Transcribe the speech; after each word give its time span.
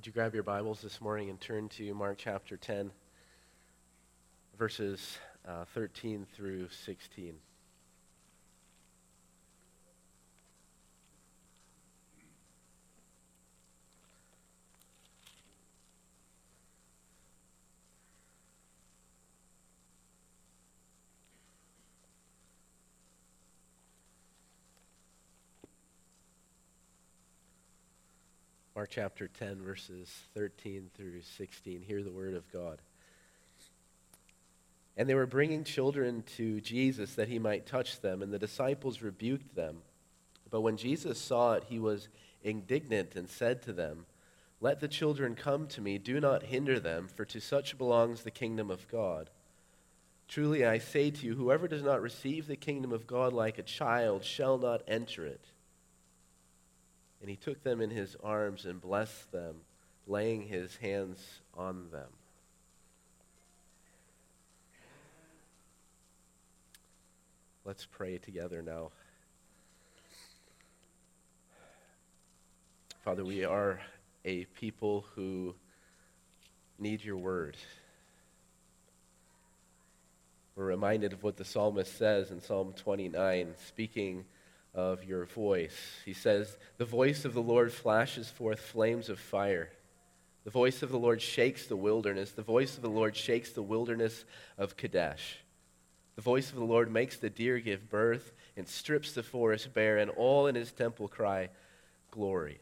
Would 0.00 0.06
you 0.06 0.12
grab 0.14 0.32
your 0.32 0.42
Bibles 0.42 0.80
this 0.80 0.98
morning 1.02 1.28
and 1.28 1.38
turn 1.38 1.68
to 1.76 1.92
Mark 1.92 2.16
chapter 2.16 2.56
10, 2.56 2.90
verses 4.56 5.18
uh, 5.46 5.66
13 5.74 6.26
through 6.34 6.70
16? 6.70 7.34
Mark 28.80 28.88
chapter 28.88 29.28
10, 29.28 29.56
verses 29.56 30.10
13 30.32 30.88
through 30.96 31.20
16. 31.36 31.82
Hear 31.82 32.02
the 32.02 32.10
word 32.10 32.32
of 32.32 32.50
God. 32.50 32.78
And 34.96 35.06
they 35.06 35.14
were 35.14 35.26
bringing 35.26 35.64
children 35.64 36.24
to 36.38 36.62
Jesus 36.62 37.14
that 37.16 37.28
he 37.28 37.38
might 37.38 37.66
touch 37.66 38.00
them, 38.00 38.22
and 38.22 38.32
the 38.32 38.38
disciples 38.38 39.02
rebuked 39.02 39.54
them. 39.54 39.82
But 40.50 40.62
when 40.62 40.78
Jesus 40.78 41.20
saw 41.20 41.52
it, 41.52 41.64
he 41.68 41.78
was 41.78 42.08
indignant 42.42 43.16
and 43.16 43.28
said 43.28 43.60
to 43.64 43.74
them, 43.74 44.06
Let 44.62 44.80
the 44.80 44.88
children 44.88 45.34
come 45.34 45.66
to 45.66 45.82
me, 45.82 45.98
do 45.98 46.18
not 46.18 46.44
hinder 46.44 46.80
them, 46.80 47.06
for 47.14 47.26
to 47.26 47.38
such 47.38 47.76
belongs 47.76 48.22
the 48.22 48.30
kingdom 48.30 48.70
of 48.70 48.88
God. 48.88 49.28
Truly 50.26 50.64
I 50.64 50.78
say 50.78 51.10
to 51.10 51.26
you, 51.26 51.34
whoever 51.34 51.68
does 51.68 51.82
not 51.82 52.00
receive 52.00 52.46
the 52.46 52.56
kingdom 52.56 52.92
of 52.92 53.06
God 53.06 53.34
like 53.34 53.58
a 53.58 53.62
child 53.62 54.24
shall 54.24 54.56
not 54.56 54.80
enter 54.88 55.26
it. 55.26 55.44
And 57.20 57.28
he 57.28 57.36
took 57.36 57.62
them 57.62 57.80
in 57.80 57.90
his 57.90 58.16
arms 58.22 58.64
and 58.64 58.80
blessed 58.80 59.30
them, 59.32 59.56
laying 60.06 60.42
his 60.42 60.76
hands 60.76 61.22
on 61.54 61.90
them. 61.90 62.08
Let's 67.64 67.86
pray 67.86 68.18
together 68.18 68.62
now. 68.62 68.90
Father, 73.04 73.24
we 73.24 73.44
are 73.44 73.80
a 74.24 74.44
people 74.46 75.04
who 75.14 75.54
need 76.78 77.04
your 77.04 77.16
word. 77.16 77.56
We're 80.56 80.64
reminded 80.64 81.12
of 81.12 81.22
what 81.22 81.36
the 81.36 81.44
psalmist 81.44 81.96
says 81.96 82.30
in 82.30 82.40
Psalm 82.40 82.72
29, 82.74 83.54
speaking 83.66 84.24
of 84.74 85.04
your 85.04 85.24
voice. 85.24 85.98
He 86.04 86.12
says, 86.14 86.56
The 86.78 86.84
voice 86.84 87.24
of 87.24 87.34
the 87.34 87.42
Lord 87.42 87.72
flashes 87.72 88.28
forth 88.28 88.60
flames 88.60 89.08
of 89.08 89.18
fire. 89.18 89.70
The 90.44 90.50
voice 90.50 90.82
of 90.82 90.90
the 90.90 90.98
Lord 90.98 91.20
shakes 91.20 91.66
the 91.66 91.76
wilderness. 91.76 92.32
The 92.32 92.42
voice 92.42 92.76
of 92.76 92.82
the 92.82 92.90
Lord 92.90 93.16
shakes 93.16 93.50
the 93.50 93.62
wilderness 93.62 94.24
of 94.56 94.76
Kadesh. 94.76 95.38
The 96.16 96.22
voice 96.22 96.50
of 96.50 96.56
the 96.56 96.64
Lord 96.64 96.90
makes 96.90 97.16
the 97.16 97.30
deer 97.30 97.58
give 97.58 97.90
birth 97.90 98.32
and 98.56 98.66
strips 98.68 99.12
the 99.12 99.22
forest 99.22 99.72
bare, 99.74 99.98
and 99.98 100.10
all 100.10 100.46
in 100.46 100.54
his 100.54 100.72
temple 100.72 101.08
cry, 101.08 101.48
Glory. 102.10 102.60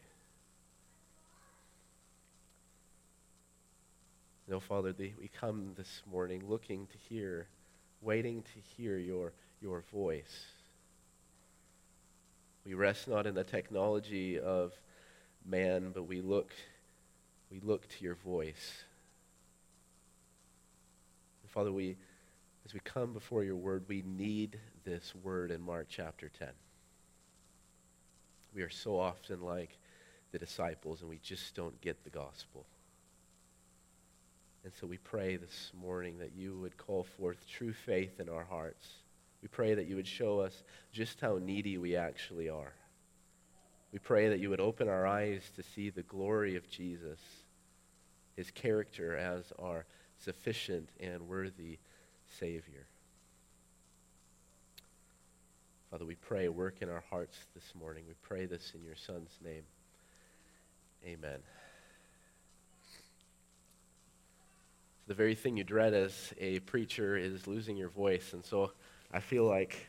No, 4.47 4.59
Father, 4.59 4.93
we 4.97 5.29
come 5.39 5.73
this 5.75 6.01
morning 6.11 6.43
looking 6.47 6.87
to 6.87 6.97
hear, 6.97 7.47
waiting 8.01 8.41
to 8.41 8.59
hear 8.75 8.97
your, 8.97 9.33
your 9.61 9.81
voice. 9.91 10.45
We 12.65 12.73
rest 12.73 13.07
not 13.07 13.25
in 13.25 13.35
the 13.35 13.43
technology 13.43 14.39
of 14.39 14.73
man, 15.45 15.91
but 15.93 16.03
we 16.03 16.21
look, 16.21 16.51
we 17.51 17.59
look 17.61 17.87
to 17.87 18.03
your 18.03 18.15
voice. 18.15 18.83
And 21.41 21.51
Father, 21.51 21.71
we, 21.71 21.95
as 22.65 22.73
we 22.73 22.79
come 22.81 23.13
before 23.13 23.43
your 23.43 23.55
word, 23.55 23.85
we 23.87 24.03
need 24.05 24.59
this 24.83 25.13
word 25.23 25.51
in 25.51 25.61
Mark 25.61 25.87
chapter 25.89 26.29
10. 26.29 26.49
We 28.53 28.61
are 28.61 28.69
so 28.69 28.99
often 28.99 29.41
like 29.41 29.77
the 30.31 30.39
disciples, 30.39 31.01
and 31.01 31.09
we 31.09 31.19
just 31.19 31.55
don't 31.55 31.79
get 31.81 32.03
the 32.03 32.09
gospel. 32.09 32.65
And 34.63 34.73
so 34.79 34.85
we 34.85 34.97
pray 34.97 35.37
this 35.37 35.71
morning 35.81 36.19
that 36.19 36.35
you 36.35 36.57
would 36.59 36.77
call 36.77 37.03
forth 37.03 37.47
true 37.47 37.73
faith 37.73 38.19
in 38.19 38.27
our 38.27 38.43
hearts 38.43 38.87
we 39.41 39.47
pray 39.47 39.73
that 39.73 39.87
you 39.87 39.95
would 39.95 40.07
show 40.07 40.39
us 40.39 40.63
just 40.91 41.21
how 41.21 41.37
needy 41.37 41.77
we 41.77 41.95
actually 41.95 42.49
are. 42.49 42.73
We 43.91 43.99
pray 43.99 44.29
that 44.29 44.39
you 44.39 44.49
would 44.49 44.59
open 44.59 44.87
our 44.87 45.07
eyes 45.07 45.49
to 45.55 45.63
see 45.63 45.89
the 45.89 46.03
glory 46.03 46.55
of 46.55 46.69
Jesus, 46.69 47.19
his 48.35 48.51
character 48.51 49.15
as 49.15 49.51
our 49.57 49.85
sufficient 50.23 50.89
and 50.99 51.27
worthy 51.27 51.79
Savior. 52.39 52.85
Father, 55.89 56.05
we 56.05 56.15
pray, 56.15 56.49
work 56.49 56.81
in 56.81 56.89
our 56.89 57.03
hearts 57.09 57.37
this 57.55 57.73
morning. 57.79 58.03
We 58.07 58.13
pray 58.21 58.45
this 58.45 58.73
in 58.75 58.83
your 58.83 58.95
Son's 58.95 59.39
name. 59.43 59.63
Amen. 61.03 61.39
The 65.07 65.15
very 65.15 65.33
thing 65.33 65.57
you 65.57 65.63
dread 65.63 65.95
as 65.95 66.31
a 66.39 66.59
preacher 66.59 67.17
is 67.17 67.47
losing 67.47 67.75
your 67.75 67.89
voice. 67.89 68.33
And 68.33 68.45
so 68.45 68.73
I 69.11 69.21
feel 69.21 69.43
like 69.43 69.87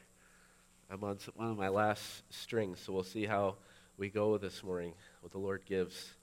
I'm 0.91 1.04
on 1.04 1.19
one 1.34 1.50
of 1.50 1.58
my 1.58 1.69
last 1.69 2.22
strings, 2.31 2.81
so 2.81 2.94
we'll 2.94 3.03
see 3.03 3.26
how 3.26 3.56
we 3.98 4.08
go 4.08 4.38
this 4.38 4.64
morning, 4.64 4.94
what 5.20 5.31
the 5.31 5.38
Lord 5.38 5.60
gives. 5.66 6.14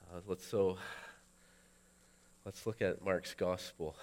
Uh, 0.00 0.20
let's 0.26 0.46
so 0.46 0.78
let's 2.46 2.66
look 2.66 2.80
at 2.80 3.04
Mark's 3.04 3.34
gospel. 3.34 3.96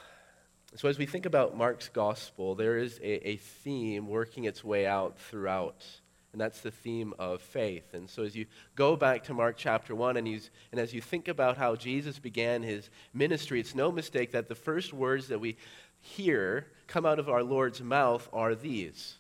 So 0.76 0.88
as 0.88 1.00
we 1.00 1.08
think 1.08 1.26
about 1.26 1.58
Mark's 1.58 1.90
gospel, 1.90 2.54
there 2.54 2.78
is 2.78 3.00
a, 3.00 3.30
a 3.30 3.38
theme 3.38 4.08
working 4.08 4.44
its 4.44 4.64
way 4.64 4.86
out 4.86 5.18
throughout 5.18 5.84
and 6.34 6.42
that's 6.42 6.62
the 6.62 6.72
theme 6.72 7.14
of 7.20 7.42
faith. 7.42 7.94
And 7.94 8.10
so 8.10 8.24
as 8.24 8.36
you 8.36 8.48
go 8.76 8.96
back 8.96 9.24
to 9.26 9.36
Mark 9.36 9.56
chapter 9.56 9.94
1 9.94 10.18
and, 10.18 10.28
and 10.72 10.82
as 10.82 10.92
you 10.92 11.00
think 11.00 11.28
about 11.28 11.58
how 11.58 11.76
Jesus 11.76 12.18
began 12.18 12.64
his 12.64 12.90
ministry, 13.14 13.60
it's 13.60 13.76
no 13.76 13.92
mistake 13.92 14.32
that 14.32 14.50
the 14.50 14.56
first 14.56 14.94
words 14.94 15.28
that 15.28 15.40
we 15.40 15.56
hear 16.04 16.68
come 16.86 17.06
out 17.06 17.18
of 17.18 17.30
our 17.30 17.42
Lord's 17.42 17.82
mouth 17.82 18.30
are 18.34 18.54
these 18.54 19.16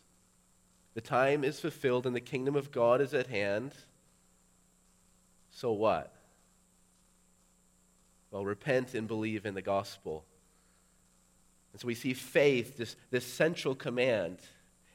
The 0.93 1.01
time 1.01 1.43
is 1.43 1.59
fulfilled 1.59 2.05
and 2.05 2.15
the 2.15 2.21
kingdom 2.21 2.55
of 2.55 2.71
God 2.71 3.01
is 3.01 3.13
at 3.13 3.27
hand. 3.27 3.71
So 5.49 5.71
what? 5.71 6.13
Well, 8.29 8.45
repent 8.45 8.93
and 8.93 9.07
believe 9.07 9.45
in 9.45 9.53
the 9.53 9.61
gospel. 9.61 10.25
And 11.71 11.81
so 11.81 11.87
we 11.87 11.95
see 11.95 12.13
faith, 12.13 12.77
this, 12.77 12.95
this 13.09 13.25
central 13.25 13.75
command. 13.75 14.39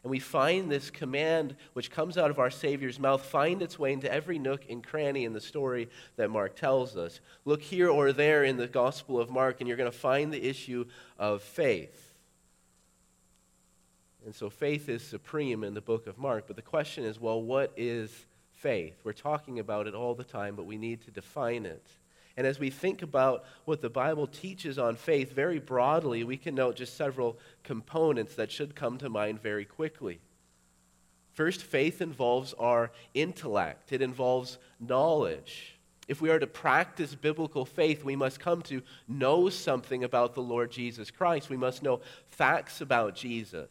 And 0.03 0.11
we 0.11 0.21
find 0.21 0.71
this 0.71 0.91
command, 0.91 1.57
which 1.73 1.91
comes 1.91 2.17
out 2.17 2.31
of 2.31 2.39
our 2.39 2.51
Savior's 2.51 3.01
mouth, 3.01 3.25
find 3.25 3.61
its 3.63 3.79
way 3.79 3.93
into 3.93 4.13
every 4.13 4.39
nook 4.39 4.63
and 4.71 4.85
cranny 4.85 5.25
in 5.25 5.33
the 5.33 5.41
story 5.41 5.89
that 6.17 6.31
Mark 6.31 6.55
tells 6.55 6.97
us. 6.97 7.21
Look 7.45 7.63
here 7.63 7.91
or 7.91 8.13
there 8.13 8.45
in 8.45 8.57
the 8.57 8.69
Gospel 8.69 9.21
of 9.21 9.29
Mark, 9.29 9.61
and 9.61 9.67
you're 9.67 9.77
going 9.77 9.91
to 9.91 9.97
find 9.97 10.33
the 10.33 10.43
issue 10.43 10.85
of 11.19 11.43
faith. 11.43 12.09
And 14.25 14.35
so 14.35 14.51
faith 14.51 14.89
is 14.89 15.03
supreme 15.03 15.65
in 15.65 15.75
the 15.75 15.81
book 15.81 16.07
of 16.07 16.19
Mark. 16.19 16.47
But 16.47 16.57
the 16.57 16.63
question 16.63 17.05
is 17.05 17.19
well, 17.19 17.43
what 17.43 17.73
is 17.77 18.27
faith? 18.53 19.01
We're 19.03 19.13
talking 19.13 19.59
about 19.59 19.87
it 19.87 19.95
all 19.95 20.15
the 20.15 20.25
time, 20.25 20.55
but 20.55 20.67
we 20.67 20.77
need 20.77 21.01
to 21.03 21.11
define 21.11 21.67
it. 21.67 21.87
And 22.39 22.47
as 22.47 22.61
we 22.61 22.71
think 22.71 23.03
about 23.03 23.45
what 23.65 23.83
the 23.83 23.91
Bible 23.91 24.29
teaches 24.29 24.79
on 24.79 24.95
faith 24.95 25.33
very 25.33 25.59
broadly, 25.59 26.23
we 26.23 26.37
can 26.37 26.55
note 26.55 26.77
just 26.77 26.97
several 26.97 27.37
components 27.65 28.37
that 28.37 28.53
should 28.53 28.77
come 28.77 28.97
to 28.99 29.09
mind 29.09 29.43
very 29.43 29.65
quickly. 29.65 30.21
First, 31.33 31.61
faith 31.65 32.01
involves 32.01 32.55
our 32.55 32.93
intellect, 33.13 33.93
it 33.93 34.03
involves 34.03 34.59
knowledge. 34.79 35.81
If 36.07 36.21
we 36.21 36.31
are 36.31 36.39
to 36.39 36.47
practice 36.47 37.13
biblical 37.17 37.65
faith, 37.65 38.05
we 38.05 38.15
must 38.15 38.39
come 38.39 38.63
to 38.63 38.83
know 39.09 39.49
something 39.49 40.05
about 40.05 40.37
the 40.37 40.41
Lord 40.41 40.71
Jesus 40.71 41.11
Christ. 41.11 41.51
We 41.51 41.57
must 41.57 41.83
know 41.83 42.03
facts 42.29 42.81
about 42.81 43.17
Jesus. 43.17 43.69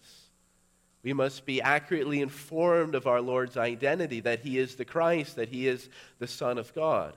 We 1.04 1.14
must 1.14 1.46
be 1.46 1.62
accurately 1.62 2.20
informed 2.20 2.96
of 2.96 3.08
our 3.08 3.22
Lord's 3.22 3.56
identity, 3.56 4.20
that 4.20 4.42
he 4.42 4.58
is 4.58 4.76
the 4.76 4.84
Christ, 4.84 5.38
that 5.38 5.48
he 5.48 5.70
is 5.70 5.88
the 6.20 6.28
Son 6.28 6.58
of 6.58 6.76
God. 6.76 7.16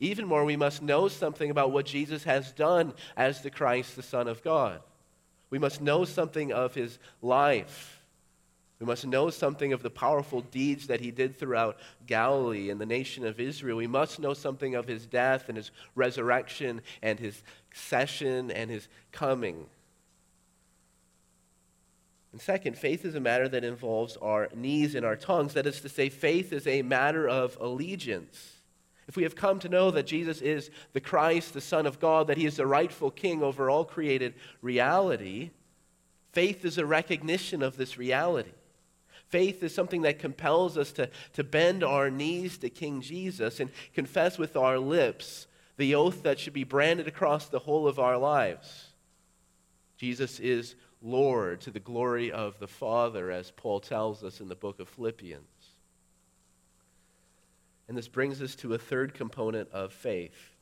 Even 0.00 0.26
more, 0.26 0.44
we 0.44 0.56
must 0.56 0.82
know 0.82 1.08
something 1.08 1.50
about 1.50 1.72
what 1.72 1.86
Jesus 1.86 2.24
has 2.24 2.52
done 2.52 2.92
as 3.16 3.42
the 3.42 3.50
Christ, 3.50 3.96
the 3.96 4.02
Son 4.02 4.28
of 4.28 4.42
God. 4.44 4.80
We 5.50 5.58
must 5.58 5.80
know 5.80 6.04
something 6.04 6.52
of 6.52 6.74
his 6.74 6.98
life. 7.20 8.02
We 8.78 8.86
must 8.86 9.06
know 9.06 9.28
something 9.30 9.72
of 9.72 9.82
the 9.82 9.90
powerful 9.90 10.42
deeds 10.42 10.86
that 10.86 11.00
he 11.00 11.10
did 11.10 11.36
throughout 11.36 11.78
Galilee 12.06 12.70
and 12.70 12.80
the 12.80 12.86
nation 12.86 13.26
of 13.26 13.40
Israel. 13.40 13.76
We 13.76 13.88
must 13.88 14.20
know 14.20 14.34
something 14.34 14.76
of 14.76 14.86
his 14.86 15.04
death 15.04 15.48
and 15.48 15.56
his 15.56 15.72
resurrection 15.96 16.82
and 17.02 17.18
his 17.18 17.42
session 17.74 18.52
and 18.52 18.70
his 18.70 18.86
coming. 19.10 19.66
And 22.30 22.40
second, 22.40 22.78
faith 22.78 23.04
is 23.04 23.16
a 23.16 23.20
matter 23.20 23.48
that 23.48 23.64
involves 23.64 24.16
our 24.18 24.48
knees 24.54 24.94
and 24.94 25.04
our 25.04 25.16
tongues. 25.16 25.54
That 25.54 25.66
is 25.66 25.80
to 25.80 25.88
say, 25.88 26.08
faith 26.08 26.52
is 26.52 26.66
a 26.68 26.82
matter 26.82 27.28
of 27.28 27.56
allegiance. 27.60 28.57
If 29.08 29.16
we 29.16 29.22
have 29.22 29.34
come 29.34 29.58
to 29.60 29.68
know 29.70 29.90
that 29.90 30.06
Jesus 30.06 30.42
is 30.42 30.70
the 30.92 31.00
Christ, 31.00 31.54
the 31.54 31.60
Son 31.62 31.86
of 31.86 31.98
God, 31.98 32.26
that 32.26 32.36
he 32.36 32.44
is 32.44 32.56
the 32.56 32.66
rightful 32.66 33.10
king 33.10 33.42
over 33.42 33.70
all 33.70 33.84
created 33.84 34.34
reality, 34.60 35.50
faith 36.32 36.64
is 36.64 36.76
a 36.76 36.86
recognition 36.86 37.62
of 37.62 37.78
this 37.78 37.96
reality. 37.96 38.52
Faith 39.28 39.62
is 39.62 39.74
something 39.74 40.02
that 40.02 40.18
compels 40.18 40.78
us 40.78 40.92
to, 40.92 41.08
to 41.32 41.42
bend 41.42 41.82
our 41.82 42.10
knees 42.10 42.58
to 42.58 42.70
King 42.70 43.00
Jesus 43.00 43.60
and 43.60 43.70
confess 43.94 44.38
with 44.38 44.56
our 44.56 44.78
lips 44.78 45.46
the 45.76 45.94
oath 45.94 46.22
that 46.22 46.38
should 46.38 46.54
be 46.54 46.64
branded 46.64 47.06
across 47.06 47.48
the 47.48 47.58
whole 47.58 47.86
of 47.88 47.98
our 47.98 48.18
lives. 48.18 48.88
Jesus 49.96 50.38
is 50.38 50.74
Lord 51.02 51.60
to 51.62 51.70
the 51.70 51.80
glory 51.80 52.32
of 52.32 52.58
the 52.58 52.66
Father, 52.66 53.30
as 53.30 53.52
Paul 53.52 53.80
tells 53.80 54.24
us 54.24 54.40
in 54.40 54.48
the 54.48 54.54
book 54.54 54.80
of 54.80 54.88
Philippians. 54.88 55.42
And 57.88 57.96
this 57.96 58.08
brings 58.08 58.42
us 58.42 58.54
to 58.56 58.74
a 58.74 58.78
third 58.78 59.14
component 59.14 59.70
of 59.70 59.92
faith. 59.92 60.54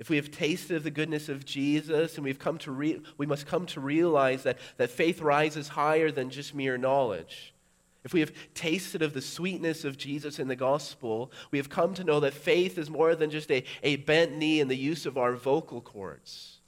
If 0.00 0.10
we 0.10 0.16
have 0.16 0.30
tasted 0.30 0.76
of 0.76 0.82
the 0.82 0.90
goodness 0.90 1.28
of 1.28 1.44
Jesus 1.44 2.16
and 2.16 2.24
we've 2.24 2.38
come 2.38 2.58
to 2.58 2.72
re- 2.72 3.02
we 3.18 3.26
must 3.26 3.46
come 3.46 3.66
to 3.66 3.80
realize 3.80 4.42
that, 4.42 4.58
that 4.78 4.90
faith 4.90 5.20
rises 5.20 5.68
higher 5.68 6.10
than 6.10 6.30
just 6.30 6.54
mere 6.54 6.78
knowledge. 6.78 7.54
If 8.02 8.14
we 8.14 8.20
have 8.20 8.32
tasted 8.54 9.02
of 9.02 9.12
the 9.12 9.20
sweetness 9.20 9.84
of 9.84 9.98
Jesus 9.98 10.38
in 10.38 10.48
the 10.48 10.56
gospel, 10.56 11.30
we 11.50 11.58
have 11.58 11.68
come 11.68 11.92
to 11.94 12.04
know 12.04 12.18
that 12.20 12.32
faith 12.32 12.78
is 12.78 12.88
more 12.88 13.14
than 13.14 13.30
just 13.30 13.50
a, 13.50 13.62
a 13.82 13.96
bent 13.96 14.34
knee 14.34 14.60
and 14.60 14.70
the 14.70 14.76
use 14.76 15.04
of 15.04 15.18
our 15.18 15.34
vocal 15.34 15.82
cords. 15.82 16.60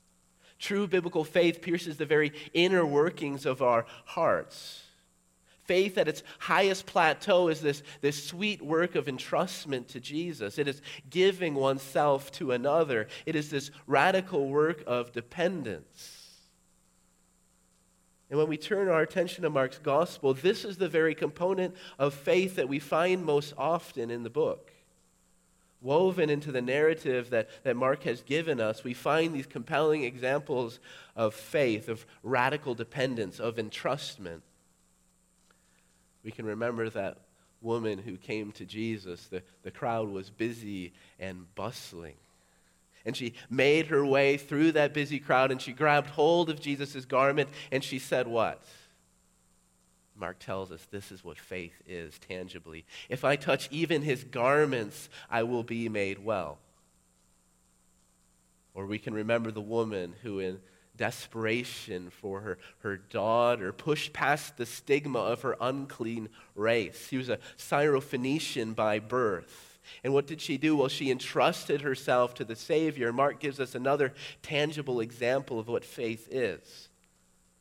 True 0.58 0.86
biblical 0.86 1.24
faith 1.24 1.62
pierces 1.62 1.96
the 1.96 2.06
very 2.06 2.32
inner 2.52 2.84
workings 2.84 3.46
of 3.46 3.62
our 3.62 3.86
hearts 4.04 4.82
faith 5.64 5.98
at 5.98 6.08
its 6.08 6.22
highest 6.38 6.86
plateau 6.86 7.48
is 7.48 7.60
this, 7.60 7.82
this 8.00 8.22
sweet 8.22 8.62
work 8.62 8.94
of 8.94 9.06
entrustment 9.06 9.88
to 9.88 10.00
Jesus. 10.00 10.58
It 10.58 10.68
is 10.68 10.82
giving 11.08 11.54
oneself 11.54 12.30
to 12.32 12.52
another, 12.52 13.08
it 13.26 13.36
is 13.36 13.50
this 13.50 13.70
radical 13.86 14.48
work 14.48 14.82
of 14.86 15.12
dependence. 15.12 16.18
And 18.30 18.38
when 18.38 18.48
we 18.48 18.56
turn 18.56 18.88
our 18.88 19.02
attention 19.02 19.42
to 19.42 19.50
Mark's 19.50 19.78
gospel, 19.78 20.32
this 20.32 20.64
is 20.64 20.78
the 20.78 20.88
very 20.88 21.14
component 21.14 21.76
of 21.98 22.14
faith 22.14 22.56
that 22.56 22.68
we 22.68 22.78
find 22.78 23.24
most 23.24 23.52
often 23.58 24.10
in 24.10 24.22
the 24.22 24.30
book. 24.30 24.72
Woven 25.82 26.30
into 26.30 26.50
the 26.50 26.62
narrative 26.62 27.28
that, 27.30 27.50
that 27.64 27.76
Mark 27.76 28.04
has 28.04 28.22
given 28.22 28.58
us, 28.58 28.84
we 28.84 28.94
find 28.94 29.34
these 29.34 29.46
compelling 29.46 30.04
examples 30.04 30.80
of 31.14 31.34
faith, 31.34 31.88
of 31.88 32.06
radical 32.22 32.74
dependence, 32.74 33.38
of 33.38 33.56
entrustment 33.56 34.40
we 36.24 36.30
can 36.30 36.46
remember 36.46 36.88
that 36.90 37.18
woman 37.60 37.98
who 37.98 38.16
came 38.16 38.52
to 38.52 38.64
Jesus. 38.64 39.26
The, 39.26 39.42
the 39.62 39.70
crowd 39.70 40.08
was 40.08 40.30
busy 40.30 40.92
and 41.18 41.46
bustling. 41.54 42.16
And 43.04 43.16
she 43.16 43.34
made 43.50 43.86
her 43.86 44.04
way 44.04 44.36
through 44.36 44.72
that 44.72 44.94
busy 44.94 45.18
crowd 45.18 45.50
and 45.50 45.60
she 45.60 45.72
grabbed 45.72 46.10
hold 46.10 46.50
of 46.50 46.60
Jesus' 46.60 47.04
garment 47.04 47.48
and 47.70 47.82
she 47.82 47.98
said, 47.98 48.28
What? 48.28 48.62
Mark 50.14 50.38
tells 50.38 50.70
us 50.70 50.86
this 50.90 51.10
is 51.10 51.24
what 51.24 51.38
faith 51.38 51.74
is 51.86 52.18
tangibly. 52.18 52.84
If 53.08 53.24
I 53.24 53.34
touch 53.34 53.68
even 53.72 54.02
his 54.02 54.22
garments, 54.22 55.08
I 55.30 55.42
will 55.42 55.64
be 55.64 55.88
made 55.88 56.24
well. 56.24 56.58
Or 58.74 58.86
we 58.86 58.98
can 58.98 59.14
remember 59.14 59.50
the 59.50 59.60
woman 59.60 60.14
who, 60.22 60.38
in 60.38 60.60
desperation 61.02 62.10
for 62.10 62.42
her, 62.42 62.58
her 62.78 62.96
daughter, 62.96 63.72
pushed 63.72 64.12
past 64.12 64.56
the 64.56 64.64
stigma 64.64 65.18
of 65.18 65.42
her 65.42 65.56
unclean 65.60 66.28
race. 66.54 67.08
He 67.08 67.16
was 67.16 67.28
a 67.28 67.40
Syrophoenician 67.58 68.76
by 68.76 69.00
birth. 69.00 69.80
And 70.04 70.14
what 70.14 70.28
did 70.28 70.40
she 70.40 70.58
do? 70.58 70.76
Well, 70.76 70.86
she 70.86 71.10
entrusted 71.10 71.80
herself 71.80 72.34
to 72.34 72.44
the 72.44 72.54
Savior. 72.54 73.12
Mark 73.12 73.40
gives 73.40 73.58
us 73.58 73.74
another 73.74 74.14
tangible 74.42 75.00
example 75.00 75.58
of 75.58 75.66
what 75.66 75.84
faith 75.84 76.28
is. 76.30 76.88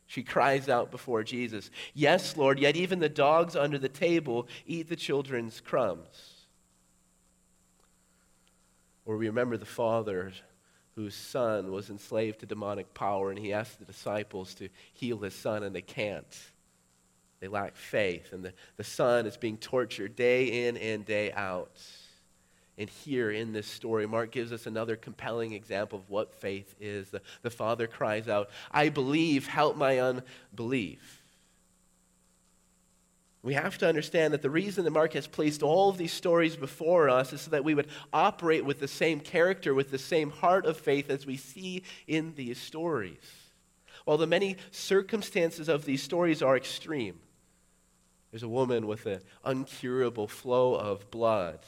She 0.05 0.21
cries 0.21 0.69
out 0.69 0.91
before 0.91 1.23
Jesus, 1.23 1.71
Yes, 1.95 2.37
Lord, 2.37 2.59
yet 2.59 2.75
even 2.75 2.99
the 2.99 3.09
dogs 3.09 3.55
under 3.55 3.79
the 3.79 3.89
table 3.89 4.47
eat 4.67 4.87
the 4.87 4.95
children's 4.95 5.61
crumbs. 5.61 6.45
Or 9.03 9.17
we 9.17 9.25
remember 9.25 9.57
the 9.57 9.65
father 9.65 10.31
whose 10.95 11.15
son 11.15 11.71
was 11.71 11.89
enslaved 11.89 12.39
to 12.39 12.45
demonic 12.45 12.93
power, 12.93 13.29
and 13.29 13.39
he 13.39 13.53
asked 13.53 13.79
the 13.79 13.85
disciples 13.85 14.53
to 14.55 14.69
heal 14.93 15.17
his 15.19 15.33
son, 15.33 15.63
and 15.63 15.75
they 15.75 15.81
can't. 15.81 16.37
They 17.39 17.47
lack 17.47 17.75
faith, 17.75 18.33
and 18.33 18.43
the, 18.43 18.53
the 18.77 18.83
son 18.83 19.25
is 19.25 19.37
being 19.37 19.57
tortured 19.57 20.15
day 20.15 20.67
in 20.67 20.77
and 20.77 21.05
day 21.05 21.31
out. 21.31 21.81
And 22.77 22.89
here 22.89 23.31
in 23.31 23.53
this 23.53 23.67
story, 23.67 24.07
Mark 24.07 24.31
gives 24.31 24.51
us 24.51 24.65
another 24.65 24.95
compelling 24.95 25.53
example 25.53 25.99
of 25.99 26.09
what 26.09 26.33
faith 26.33 26.73
is. 26.79 27.09
The, 27.09 27.21
the 27.41 27.49
father 27.49 27.87
cries 27.87 28.27
out, 28.27 28.49
I 28.71 28.89
believe, 28.89 29.47
help 29.47 29.75
my 29.75 29.99
unbelief. 29.99 31.20
We 33.43 33.55
have 33.55 33.77
to 33.79 33.87
understand 33.87 34.33
that 34.33 34.43
the 34.43 34.51
reason 34.51 34.83
that 34.83 34.91
Mark 34.91 35.13
has 35.13 35.25
placed 35.25 35.63
all 35.63 35.89
of 35.89 35.97
these 35.97 36.13
stories 36.13 36.55
before 36.55 37.09
us 37.09 37.33
is 37.33 37.41
so 37.41 37.51
that 37.51 37.63
we 37.63 37.73
would 37.73 37.87
operate 38.13 38.63
with 38.63 38.79
the 38.79 38.87
same 38.87 39.19
character, 39.19 39.73
with 39.73 39.89
the 39.89 39.97
same 39.97 40.29
heart 40.29 40.65
of 40.67 40.77
faith 40.77 41.09
as 41.09 41.25
we 41.25 41.37
see 41.37 41.83
in 42.07 42.33
these 42.35 42.59
stories. 42.59 43.17
While 44.05 44.17
the 44.17 44.27
many 44.27 44.57
circumstances 44.69 45.69
of 45.69 45.85
these 45.85 46.03
stories 46.03 46.43
are 46.43 46.55
extreme, 46.55 47.19
there's 48.29 48.43
a 48.43 48.49
woman 48.49 48.85
with 48.85 49.07
an 49.07 49.21
uncurable 49.43 50.29
flow 50.29 50.75
of 50.75 51.09
blood 51.09 51.59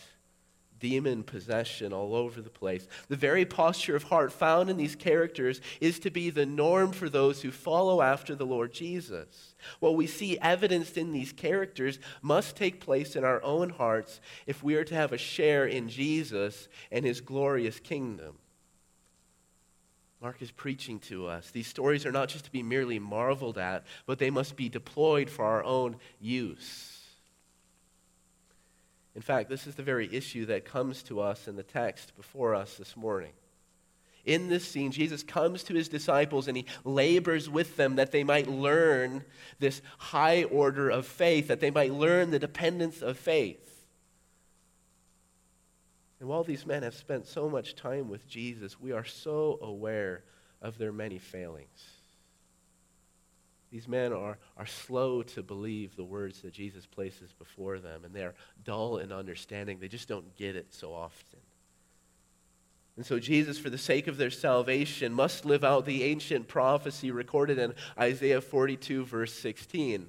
demon 0.83 1.23
possession 1.23 1.93
all 1.93 2.13
over 2.13 2.41
the 2.41 2.49
place. 2.49 2.89
The 3.07 3.15
very 3.15 3.45
posture 3.45 3.95
of 3.95 4.03
heart 4.03 4.33
found 4.33 4.69
in 4.69 4.75
these 4.75 4.97
characters 4.97 5.61
is 5.79 5.97
to 5.99 6.11
be 6.11 6.29
the 6.29 6.45
norm 6.45 6.91
for 6.91 7.07
those 7.07 7.41
who 7.41 7.51
follow 7.51 8.01
after 8.01 8.35
the 8.35 8.45
Lord 8.45 8.73
Jesus. 8.73 9.55
What 9.79 9.95
we 9.95 10.07
see 10.07 10.37
evidenced 10.39 10.97
in 10.97 11.13
these 11.13 11.31
characters 11.31 11.99
must 12.21 12.57
take 12.57 12.81
place 12.81 13.15
in 13.15 13.23
our 13.23 13.41
own 13.43 13.69
hearts 13.69 14.19
if 14.45 14.61
we 14.61 14.75
are 14.75 14.83
to 14.83 14.93
have 14.93 15.13
a 15.13 15.17
share 15.17 15.65
in 15.65 15.87
Jesus 15.87 16.67
and 16.91 17.05
his 17.05 17.21
glorious 17.21 17.79
kingdom. 17.79 18.35
Mark 20.21 20.41
is 20.41 20.51
preaching 20.51 20.99
to 20.99 21.27
us. 21.27 21.49
These 21.49 21.67
stories 21.67 22.05
are 22.05 22.11
not 22.11 22.27
just 22.27 22.43
to 22.43 22.51
be 22.51 22.61
merely 22.61 22.99
marveled 22.99 23.57
at, 23.57 23.85
but 24.05 24.19
they 24.19 24.29
must 24.29 24.57
be 24.57 24.67
deployed 24.67 25.29
for 25.29 25.45
our 25.45 25.63
own 25.63 25.95
use. 26.19 26.92
In 29.15 29.21
fact, 29.21 29.49
this 29.49 29.67
is 29.67 29.75
the 29.75 29.83
very 29.83 30.13
issue 30.13 30.45
that 30.47 30.65
comes 30.65 31.03
to 31.03 31.19
us 31.19 31.47
in 31.47 31.55
the 31.55 31.63
text 31.63 32.15
before 32.15 32.55
us 32.55 32.75
this 32.77 32.97
morning. 32.97 33.33
In 34.25 34.47
this 34.47 34.65
scene, 34.65 34.91
Jesus 34.91 35.21
comes 35.21 35.63
to 35.63 35.73
his 35.73 35.89
disciples 35.89 36.47
and 36.47 36.55
he 36.55 36.65
labors 36.83 37.49
with 37.49 37.75
them 37.75 37.95
that 37.97 38.11
they 38.11 38.23
might 38.23 38.47
learn 38.47 39.23
this 39.59 39.81
high 39.97 40.45
order 40.45 40.89
of 40.89 41.05
faith, 41.05 41.49
that 41.49 41.59
they 41.59 41.71
might 41.71 41.93
learn 41.93 42.31
the 42.31 42.39
dependence 42.39 43.01
of 43.01 43.17
faith. 43.17 43.59
And 46.19 46.29
while 46.29 46.45
these 46.45 46.65
men 46.65 46.83
have 46.83 46.95
spent 46.95 47.27
so 47.27 47.49
much 47.49 47.75
time 47.75 48.07
with 48.07 48.25
Jesus, 48.29 48.79
we 48.79 48.93
are 48.93 49.03
so 49.03 49.59
aware 49.61 50.23
of 50.61 50.77
their 50.77 50.93
many 50.93 51.19
failings. 51.19 51.92
These 53.73 53.87
men 53.87 54.13
are, 54.13 54.37
are 54.55 54.67
slow 54.67 55.23
to 55.23 55.41
believe 55.41 55.95
the 55.95 56.03
words 56.03 56.41
that 56.41 56.53
Jesus 56.53 56.85
places 56.85 57.33
before 57.33 57.79
them, 57.79 58.05
and 58.05 58.13
they're 58.13 58.35
dull 58.63 58.99
in 58.99 59.11
understanding. 59.11 59.79
They 59.79 59.87
just 59.87 60.07
don't 60.07 60.35
get 60.35 60.55
it 60.55 60.71
so 60.75 60.93
often. 60.93 61.39
And 62.95 63.03
so, 63.03 63.17
Jesus, 63.17 63.57
for 63.57 63.71
the 63.71 63.79
sake 63.79 64.05
of 64.05 64.17
their 64.17 64.29
salvation, 64.29 65.11
must 65.11 65.43
live 65.43 65.63
out 65.63 65.87
the 65.87 66.03
ancient 66.03 66.47
prophecy 66.47 67.09
recorded 67.09 67.57
in 67.57 67.73
Isaiah 67.97 68.41
42, 68.41 69.05
verse 69.05 69.33
16, 69.33 70.05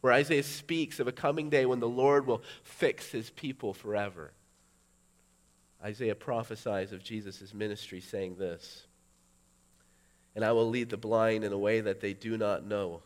where 0.00 0.14
Isaiah 0.14 0.42
speaks 0.42 0.98
of 0.98 1.06
a 1.06 1.12
coming 1.12 1.50
day 1.50 1.66
when 1.66 1.80
the 1.80 1.88
Lord 1.88 2.26
will 2.26 2.42
fix 2.62 3.10
his 3.10 3.28
people 3.28 3.74
forever. 3.74 4.32
Isaiah 5.84 6.14
prophesies 6.14 6.92
of 6.92 7.04
Jesus' 7.04 7.52
ministry, 7.52 8.00
saying 8.00 8.36
this 8.36 8.86
and 10.34 10.44
I 10.44 10.52
will 10.52 10.68
lead 10.68 10.90
the 10.90 10.96
blind 10.96 11.44
in 11.44 11.52
a 11.52 11.58
way 11.58 11.80
that 11.80 12.00
they 12.00 12.14
do 12.14 12.36
not 12.36 12.64
know. 12.64 13.02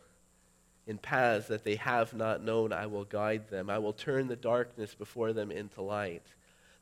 In 0.85 0.97
paths 0.97 1.47
that 1.47 1.65
they 1.65 1.75
have 1.75 2.13
not 2.13 2.41
known, 2.41 2.71
I 2.71 2.85
will 2.85 3.03
guide 3.03 3.49
them. 3.49 3.69
I 3.69 3.77
will 3.77 3.93
turn 3.93 4.27
the 4.27 4.37
darkness 4.37 4.95
before 4.95 5.33
them 5.33 5.51
into 5.51 5.81
light, 5.81 6.23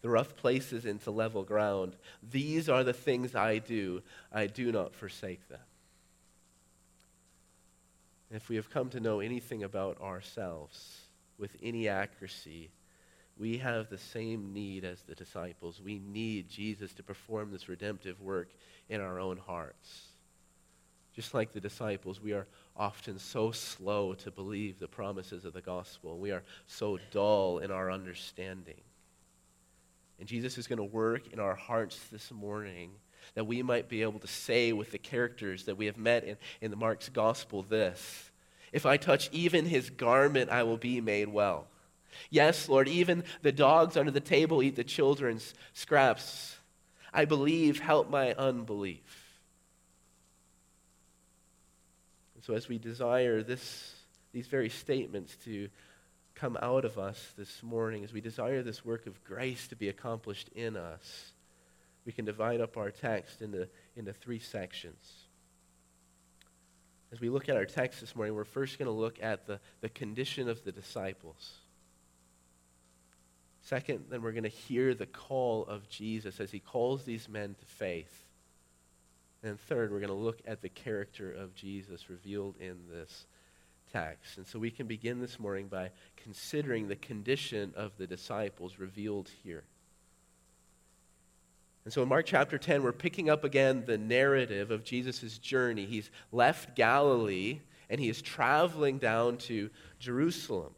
the 0.02 0.10
rough 0.10 0.36
places 0.36 0.86
into 0.86 1.10
level 1.10 1.44
ground. 1.44 1.96
These 2.22 2.70
are 2.70 2.84
the 2.84 2.94
things 2.94 3.34
I 3.34 3.58
do. 3.58 4.04
I 4.32 4.46
do 4.46 4.72
not 4.72 4.94
forsake 4.94 5.48
them. 5.50 5.60
And 8.30 8.38
if 8.38 8.48
we 8.50 8.58
have 8.58 8.70
come 8.70 8.90
to 8.90 9.00
know 9.00 9.20
anything 9.20 9.64
about 9.64 10.00
ourselves 10.02 11.00
with 11.40 11.56
any 11.64 11.88
accuracy, 11.88 12.70
we 13.38 13.58
have 13.58 13.90
the 13.90 13.98
same 13.98 14.54
need 14.54 14.86
as 14.86 15.02
the 15.02 15.16
disciples. 15.16 15.82
We 15.84 16.00
need 16.00 16.50
Jesus 16.50 16.94
to 16.94 17.04
perform 17.04 17.52
this 17.52 17.68
redemptive 17.68 18.22
work 18.22 18.50
in 18.88 19.02
our 19.02 19.20
own 19.20 19.38
hearts. 19.38 20.15
Just 21.16 21.34
like 21.34 21.54
the 21.54 21.62
disciples, 21.62 22.22
we 22.22 22.34
are 22.34 22.46
often 22.76 23.18
so 23.20 23.52
slow 23.52 24.14
to 24.16 24.32
believe 24.32 24.80
the 24.80 24.88
promises 24.88 25.46
of 25.46 25.54
the 25.54 25.62
gospel. 25.62 26.18
We 26.18 26.32
are 26.32 26.44
so 26.68 27.00
dull 27.12 27.60
in 27.60 27.72
our 27.72 27.90
understanding. 27.90 28.82
And 30.20 30.28
Jesus 30.28 30.58
is 30.58 30.68
going 30.68 30.78
to 30.78 30.84
work 30.84 31.32
in 31.32 31.40
our 31.40 31.56
hearts 31.56 32.00
this 32.12 32.32
morning 32.32 32.92
that 33.34 33.48
we 33.48 33.64
might 33.64 33.88
be 33.88 34.02
able 34.02 34.20
to 34.20 34.28
say 34.28 34.74
with 34.74 34.92
the 34.92 34.98
characters 34.98 35.66
that 35.66 35.78
we 35.78 35.86
have 35.86 35.98
met 35.98 36.26
in, 36.26 36.38
in 36.62 36.70
the 36.70 36.78
Mark's 36.78 37.10
gospel 37.10 37.64
this 37.64 38.30
If 38.74 38.86
I 38.86 38.98
touch 38.98 39.30
even 39.32 39.66
his 39.66 39.90
garment, 39.90 40.50
I 40.50 40.64
will 40.64 40.78
be 40.78 41.00
made 41.00 41.30
well. 41.30 41.68
Yes, 42.30 42.70
Lord, 42.70 42.88
even 42.88 43.24
the 43.42 43.52
dogs 43.52 43.98
under 43.98 44.12
the 44.12 44.20
table 44.20 44.62
eat 44.62 44.76
the 44.76 44.84
children's 44.84 45.54
scraps. 45.74 46.58
I 47.14 47.24
believe, 47.24 47.80
help 47.80 48.10
my 48.10 48.34
unbelief. 48.34 49.26
And 52.35 52.35
so, 52.46 52.54
as 52.54 52.70
we 52.70 52.78
desire 52.78 53.42
this, 53.42 53.96
these 54.32 54.46
very 54.46 54.70
statements 54.70 55.36
to 55.46 55.68
come 56.36 56.56
out 56.62 56.86
of 56.86 57.00
us 57.00 57.34
this 57.36 57.64
morning, 57.64 58.04
as 58.04 58.14
we 58.14 58.22
desire 58.22 58.62
this 58.62 58.86
work 58.86 59.08
of 59.08 59.24
grace 59.24 59.68
to 59.70 59.76
be 59.76 59.90
accomplished 59.90 60.50
in 60.50 60.78
us, 60.78 61.32
we 62.06 62.12
can 62.12 62.24
divide 62.24 62.62
up 62.62 62.78
our 62.78 62.92
text 62.92 63.42
into, 63.42 63.68
into 63.96 64.14
three 64.14 64.38
sections. 64.38 65.14
As 67.12 67.20
we 67.20 67.30
look 67.30 67.50
at 67.50 67.56
our 67.56 67.66
text 67.66 68.00
this 68.00 68.16
morning, 68.16 68.36
we're 68.36 68.44
first 68.44 68.78
going 68.78 68.88
to 68.88 68.92
look 68.92 69.18
at 69.24 69.48
the, 69.48 69.60
the 69.82 69.90
condition 69.90 70.48
of 70.48 70.64
the 70.64 70.72
disciples. 70.72 71.54
Second, 73.62 74.06
then 74.12 74.22
we're 74.22 74.34
going 74.34 74.44
to 74.44 74.50
hear 74.50 74.94
the 74.94 75.08
call 75.08 75.66
of 75.66 75.90
Jesus 75.90 76.40
as 76.40 76.52
he 76.52 76.60
calls 76.60 77.06
these 77.06 77.28
men 77.28 77.56
to 77.60 77.66
faith. 77.66 78.25
And 79.46 79.60
third, 79.60 79.92
we're 79.92 80.00
going 80.00 80.08
to 80.08 80.16
look 80.16 80.42
at 80.48 80.64
the 80.64 80.70
character 80.70 81.32
of 81.32 81.54
Jesus 81.54 82.10
revealed 82.10 82.56
in 82.60 82.78
this 82.92 83.28
text. 83.94 84.38
And 84.38 84.48
so 84.48 84.58
we 84.58 84.72
can 84.72 84.88
begin 84.88 85.20
this 85.20 85.40
morning 85.40 85.68
by 85.68 85.92
considering 86.18 86.88
the 86.88 86.96
condition 86.96 87.72
of 87.76 87.92
the 87.98 88.08
disciples 88.08 88.80
revealed 88.80 89.30
here. 89.44 89.64
And 91.84 91.94
so 91.94 92.02
in 92.02 92.10
Mark 92.10 92.26
chapter 92.26 92.58
10, 92.58 92.82
we're 92.82 92.92
picking 92.92 93.30
up 93.30 93.44
again 93.44 93.84
the 93.86 94.00
narrative 94.00 94.72
of 94.72 94.84
Jesus' 94.84 95.38
journey. 95.38 95.86
He's 95.86 96.10
left 96.32 96.76
Galilee 96.76 97.60
and 97.88 98.02
he 98.02 98.10
is 98.10 98.24
traveling 98.24 98.98
down 98.98 99.38
to 99.38 99.70
Jerusalem. 100.00 100.74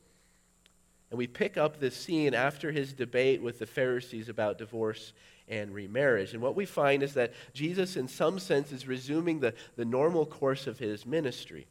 And 1.10 1.18
we 1.18 1.28
pick 1.28 1.58
up 1.58 1.80
this 1.80 1.96
scene 1.96 2.34
after 2.34 2.72
his 2.72 2.92
debate 2.94 3.42
with 3.42 3.60
the 3.60 3.66
Pharisees 3.66 4.28
about 4.28 4.58
divorce 4.58 5.14
and 5.48 5.74
remarriage. 5.74 6.34
And 6.34 6.42
what 6.42 6.56
we 6.56 6.66
find 6.66 7.02
is 7.02 7.14
that 7.14 7.34
Jesus, 7.54 7.96
in 7.96 8.08
some 8.08 8.40
sense, 8.40 8.72
is 8.72 8.88
resuming 8.88 9.40
the, 9.40 9.54
the 9.78 9.86
normal 9.86 10.26
course 10.26 10.68
of 10.68 10.80
his 10.80 11.06
ministry. 11.06 11.68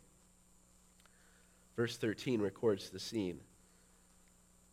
Verse 1.76 1.97
13 1.99 2.40
records 2.40 2.88
the 2.88 2.99
scene. 2.99 3.40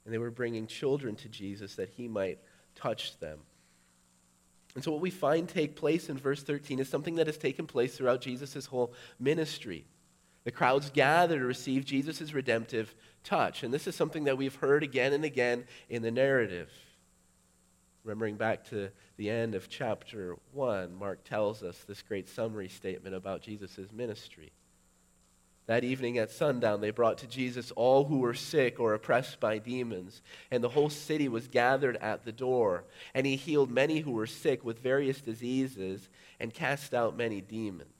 And 0.06 0.14
they 0.14 0.18
were 0.18 0.32
bringing 0.32 0.68
children 0.68 1.16
to 1.18 1.30
Jesus 1.30 1.76
that 1.76 1.90
he 1.90 2.08
might 2.08 2.40
touch 2.76 3.20
them. 3.20 3.40
And 4.76 4.84
so, 4.84 4.92
what 4.92 5.02
we 5.02 5.12
find 5.12 5.48
take 5.48 5.76
place 5.76 6.10
in 6.10 6.18
verse 6.18 6.42
13 6.42 6.80
is 6.80 6.90
something 6.90 7.16
that 7.16 7.28
has 7.28 7.38
taken 7.38 7.68
place 7.68 7.96
throughout 7.96 8.22
Jesus' 8.22 8.66
whole 8.66 8.94
ministry. 9.20 9.86
The 10.44 10.52
crowds 10.52 10.90
gather 10.90 11.40
to 11.40 11.46
receive 11.46 11.86
Jesus' 11.86 12.34
redemptive 12.34 12.94
touch. 13.24 13.64
And 13.64 13.74
this 13.74 13.88
is 13.88 13.96
something 13.96 14.26
that 14.26 14.38
we've 14.38 14.56
heard 14.56 14.84
again 14.84 15.14
and 15.14 15.24
again 15.24 15.66
in 15.90 16.02
the 16.02 16.12
narrative. 16.12 16.70
Remembering 18.04 18.36
back 18.36 18.66
to 18.70 18.90
the 19.16 19.30
end 19.30 19.56
of 19.56 19.70
chapter 19.70 20.36
1, 20.52 20.94
Mark 20.94 21.24
tells 21.24 21.64
us 21.64 21.78
this 21.88 22.02
great 22.02 22.28
summary 22.28 22.68
statement 22.68 23.16
about 23.16 23.42
Jesus' 23.42 23.92
ministry. 23.94 24.52
That 25.66 25.86
evening 25.86 26.18
at 26.18 26.30
sundown, 26.30 26.82
they 26.82 26.92
brought 26.92 27.20
to 27.20 27.28
Jesus 27.28 27.72
all 27.72 28.04
who 28.04 28.20
were 28.20 28.34
sick 28.34 28.82
or 28.82 28.94
oppressed 28.94 29.40
by 29.40 29.60
demons, 29.60 30.22
and 30.52 30.62
the 30.62 30.70
whole 30.70 30.90
city 30.90 31.30
was 31.30 31.48
gathered 31.48 31.96
at 31.98 32.26
the 32.26 32.34
door. 32.34 32.84
And 33.14 33.26
he 33.26 33.38
healed 33.38 33.72
many 33.72 34.02
who 34.02 34.12
were 34.12 34.28
sick 34.28 34.66
with 34.66 34.84
various 34.84 35.22
diseases 35.22 36.10
and 36.42 36.54
cast 36.54 36.94
out 36.94 37.16
many 37.16 37.40
demons. 37.40 37.93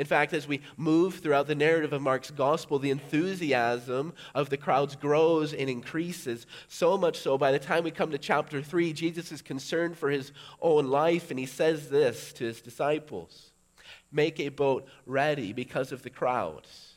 In 0.00 0.06
fact, 0.06 0.32
as 0.32 0.48
we 0.48 0.62
move 0.78 1.16
throughout 1.16 1.46
the 1.46 1.54
narrative 1.54 1.92
of 1.92 2.00
Mark's 2.00 2.30
gospel, 2.30 2.78
the 2.78 2.88
enthusiasm 2.88 4.14
of 4.34 4.48
the 4.48 4.56
crowds 4.56 4.96
grows 4.96 5.52
and 5.52 5.68
increases. 5.68 6.46
So 6.68 6.96
much 6.96 7.18
so, 7.18 7.36
by 7.36 7.52
the 7.52 7.58
time 7.58 7.84
we 7.84 7.90
come 7.90 8.10
to 8.12 8.16
chapter 8.16 8.62
3, 8.62 8.94
Jesus 8.94 9.30
is 9.30 9.42
concerned 9.42 9.98
for 9.98 10.08
his 10.08 10.32
own 10.62 10.88
life, 10.88 11.28
and 11.30 11.38
he 11.38 11.44
says 11.44 11.90
this 11.90 12.32
to 12.32 12.44
his 12.44 12.62
disciples 12.62 13.52
make 14.10 14.40
a 14.40 14.48
boat 14.48 14.88
ready 15.04 15.52
because 15.52 15.92
of 15.92 16.02
the 16.02 16.08
crowds. 16.08 16.94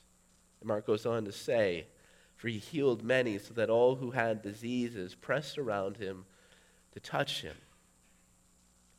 And 0.62 0.70
Mark 0.70 0.88
goes 0.88 1.06
on 1.06 1.26
to 1.26 1.34
say, 1.34 1.88
For 2.38 2.48
he 2.48 2.58
healed 2.58 3.04
many, 3.04 3.38
so 3.38 3.54
that 3.56 3.70
all 3.70 3.96
who 3.96 4.12
had 4.12 4.42
diseases 4.42 5.14
pressed 5.14 5.58
around 5.58 5.98
him 5.98 6.24
to 6.94 7.02
touch 7.02 7.42
him. 7.42 7.58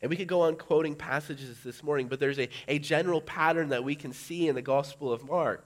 And 0.02 0.10
we 0.10 0.16
could 0.16 0.28
go 0.28 0.42
on 0.42 0.56
quoting 0.56 0.94
passages 0.94 1.60
this 1.64 1.82
morning, 1.82 2.08
but 2.08 2.20
there's 2.20 2.38
a, 2.38 2.48
a 2.68 2.78
general 2.78 3.20
pattern 3.20 3.70
that 3.70 3.84
we 3.84 3.94
can 3.94 4.12
see 4.12 4.48
in 4.48 4.54
the 4.54 4.62
Gospel 4.62 5.12
of 5.12 5.26
Mark. 5.26 5.64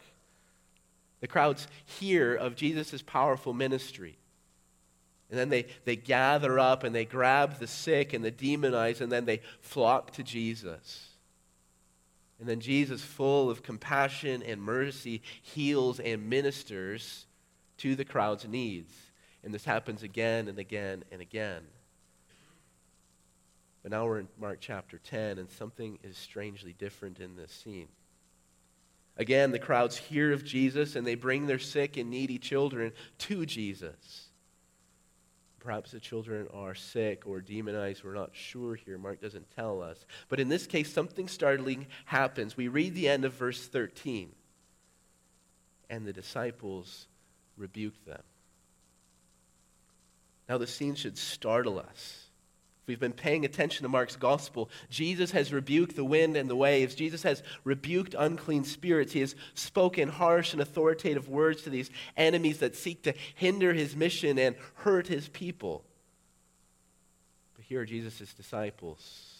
The 1.20 1.26
crowds 1.26 1.66
hear 1.84 2.34
of 2.34 2.54
Jesus' 2.54 3.02
powerful 3.02 3.52
ministry. 3.52 4.16
And 5.30 5.38
then 5.38 5.48
they, 5.48 5.66
they 5.84 5.96
gather 5.96 6.58
up 6.58 6.84
and 6.84 6.94
they 6.94 7.04
grab 7.04 7.58
the 7.58 7.66
sick 7.66 8.12
and 8.12 8.24
the 8.24 8.30
demonized, 8.30 9.00
and 9.00 9.12
then 9.12 9.24
they 9.24 9.40
flock 9.60 10.12
to 10.12 10.22
Jesus. 10.22 11.08
And 12.38 12.48
then 12.48 12.60
Jesus, 12.60 13.02
full 13.02 13.50
of 13.50 13.62
compassion 13.62 14.42
and 14.42 14.62
mercy, 14.62 15.22
heals 15.42 15.98
and 15.98 16.30
ministers 16.30 17.26
to 17.78 17.96
the 17.96 18.04
crowd's 18.04 18.46
needs. 18.46 18.92
And 19.42 19.52
this 19.52 19.64
happens 19.64 20.02
again 20.02 20.48
and 20.48 20.58
again 20.58 21.04
and 21.10 21.20
again. 21.20 21.62
But 23.88 23.96
now 23.96 24.04
we're 24.04 24.18
in 24.18 24.28
Mark 24.38 24.58
chapter 24.60 24.98
10, 24.98 25.38
and 25.38 25.50
something 25.50 25.98
is 26.02 26.18
strangely 26.18 26.74
different 26.74 27.20
in 27.20 27.36
this 27.36 27.50
scene. 27.50 27.88
Again, 29.16 29.50
the 29.50 29.58
crowds 29.58 29.96
hear 29.96 30.30
of 30.30 30.44
Jesus, 30.44 30.94
and 30.94 31.06
they 31.06 31.14
bring 31.14 31.46
their 31.46 31.58
sick 31.58 31.96
and 31.96 32.10
needy 32.10 32.36
children 32.36 32.92
to 33.16 33.46
Jesus. 33.46 34.26
Perhaps 35.58 35.92
the 35.92 36.00
children 36.00 36.48
are 36.52 36.74
sick 36.74 37.26
or 37.26 37.40
demonized. 37.40 38.04
We're 38.04 38.12
not 38.12 38.32
sure 38.34 38.74
here. 38.74 38.98
Mark 38.98 39.22
doesn't 39.22 39.56
tell 39.56 39.80
us. 39.80 40.04
But 40.28 40.38
in 40.38 40.50
this 40.50 40.66
case, 40.66 40.92
something 40.92 41.26
startling 41.26 41.86
happens. 42.04 42.58
We 42.58 42.68
read 42.68 42.94
the 42.94 43.08
end 43.08 43.24
of 43.24 43.32
verse 43.32 43.68
13. 43.68 44.32
And 45.88 46.04
the 46.04 46.12
disciples 46.12 47.06
rebuke 47.56 48.04
them. 48.04 48.22
Now, 50.46 50.58
the 50.58 50.66
scene 50.66 50.94
should 50.94 51.16
startle 51.16 51.78
us 51.78 52.27
we've 52.88 52.98
been 52.98 53.12
paying 53.12 53.44
attention 53.44 53.82
to 53.84 53.88
Mark's 53.88 54.16
gospel, 54.16 54.70
Jesus 54.90 55.30
has 55.32 55.52
rebuked 55.52 55.94
the 55.94 56.04
wind 56.04 56.36
and 56.36 56.48
the 56.48 56.56
waves. 56.56 56.94
Jesus 56.94 57.22
has 57.22 57.42
rebuked 57.62 58.14
unclean 58.18 58.64
spirits. 58.64 59.12
He 59.12 59.20
has 59.20 59.36
spoken 59.54 60.08
harsh 60.08 60.52
and 60.52 60.62
authoritative 60.62 61.28
words 61.28 61.62
to 61.62 61.70
these 61.70 61.90
enemies 62.16 62.58
that 62.58 62.74
seek 62.74 63.02
to 63.02 63.14
hinder 63.34 63.72
his 63.72 63.94
mission 63.94 64.38
and 64.38 64.56
hurt 64.76 65.06
his 65.06 65.28
people. 65.28 65.84
But 67.54 67.66
here 67.66 67.82
are 67.82 67.86
Jesus' 67.86 68.32
disciples. 68.32 69.34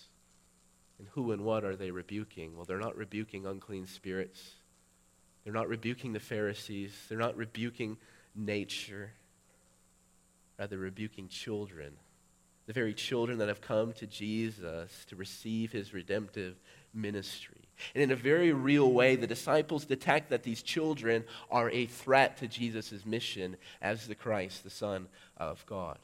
And 0.99 1.09
who 1.13 1.33
and 1.33 1.45
what 1.45 1.65
are 1.65 1.77
they 1.77 1.91
rebuking? 1.91 2.55
Well, 2.55 2.65
they're 2.65 2.79
not 2.79 2.97
rebuking 2.97 3.47
unclean 3.47 3.87
spirits. 3.87 4.53
They're 5.45 5.53
not 5.53 5.69
rebuking 5.69 6.13
the 6.13 6.21
Pharisees. 6.21 6.93
They're 7.09 7.19
not 7.19 7.37
rebuking 7.37 7.97
nature. 8.35 9.13
Rather, 10.59 10.77
rebuking 10.77 11.29
children 11.29 11.95
the 12.69 12.75
very 12.75 12.93
children 12.93 13.39
that 13.39 13.49
have 13.49 13.63
come 13.63 13.95
to 13.95 14.07
Jesus 14.07 15.07
to 15.07 15.17
receive 15.17 15.73
his 15.73 15.95
redemptive 15.95 16.55
ministry. 16.93 17.67
And 17.95 18.03
in 18.03 18.11
a 18.11 18.17
very 18.17 18.53
real 18.53 18.93
way, 18.93 19.17
the 19.17 19.27
disciples 19.27 19.87
detect 19.87 20.29
that 20.29 20.43
these 20.43 20.63
children 20.63 21.25
are 21.51 21.71
a 21.71 21.87
threat 21.87 22.37
to 22.37 22.47
Jesus' 22.47 23.07
mission 23.07 23.57
as 23.81 24.07
the 24.07 24.15
Christ, 24.15 24.65
the 24.65 24.71
Son 24.71 25.09
of 25.39 25.65
God. 25.65 25.97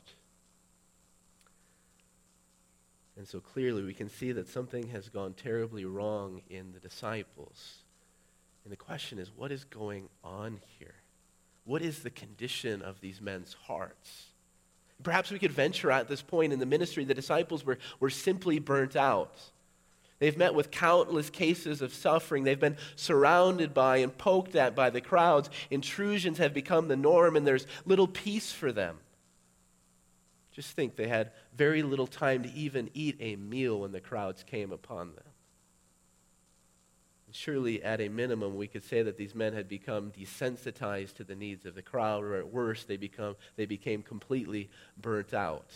And 3.18 3.28
so 3.28 3.40
clearly, 3.40 3.82
we 3.82 3.92
can 3.92 4.08
see 4.08 4.32
that 4.32 4.48
something 4.48 4.88
has 4.88 5.10
gone 5.10 5.34
terribly 5.34 5.84
wrong 5.84 6.40
in 6.48 6.72
the 6.72 6.80
disciples. 6.80 7.80
And 8.64 8.72
the 8.72 8.76
question 8.76 9.18
is 9.18 9.30
what 9.36 9.52
is 9.52 9.64
going 9.64 10.08
on 10.24 10.62
here? 10.78 10.94
What 11.64 11.82
is 11.82 12.02
the 12.02 12.10
condition 12.10 12.80
of 12.80 13.02
these 13.02 13.20
men's 13.20 13.52
hearts? 13.52 14.30
Perhaps 15.02 15.30
we 15.30 15.38
could 15.38 15.52
venture 15.52 15.90
at 15.90 16.08
this 16.08 16.22
point 16.22 16.52
in 16.52 16.58
the 16.58 16.66
ministry, 16.66 17.04
the 17.04 17.14
disciples 17.14 17.64
were, 17.64 17.78
were 18.00 18.10
simply 18.10 18.58
burnt 18.58 18.96
out. 18.96 19.36
They've 20.18 20.36
met 20.36 20.54
with 20.54 20.70
countless 20.70 21.28
cases 21.28 21.82
of 21.82 21.92
suffering. 21.92 22.44
They've 22.44 22.58
been 22.58 22.76
surrounded 22.96 23.74
by 23.74 23.98
and 23.98 24.16
poked 24.16 24.54
at 24.54 24.74
by 24.74 24.90
the 24.90 25.00
crowds. 25.00 25.50
Intrusions 25.70 26.38
have 26.38 26.54
become 26.54 26.88
the 26.88 26.96
norm, 26.96 27.36
and 27.36 27.46
there's 27.46 27.66
little 27.84 28.08
peace 28.08 28.52
for 28.52 28.72
them. 28.72 28.98
Just 30.52 30.70
think 30.76 30.94
they 30.94 31.08
had 31.08 31.32
very 31.54 31.82
little 31.82 32.06
time 32.06 32.44
to 32.44 32.52
even 32.52 32.88
eat 32.94 33.16
a 33.18 33.36
meal 33.36 33.80
when 33.80 33.92
the 33.92 34.00
crowds 34.00 34.44
came 34.44 34.72
upon 34.72 35.14
them 35.16 35.33
surely 37.34 37.82
at 37.82 38.00
a 38.00 38.08
minimum 38.08 38.56
we 38.56 38.68
could 38.68 38.84
say 38.84 39.02
that 39.02 39.16
these 39.16 39.34
men 39.34 39.52
had 39.52 39.68
become 39.68 40.12
desensitized 40.12 41.14
to 41.14 41.24
the 41.24 41.34
needs 41.34 41.66
of 41.66 41.74
the 41.74 41.82
crowd 41.82 42.22
or 42.22 42.36
at 42.36 42.52
worst 42.52 42.86
they 42.86 42.96
become 42.96 43.34
they 43.56 43.66
became 43.66 44.02
completely 44.02 44.70
burnt 45.00 45.34
out 45.34 45.66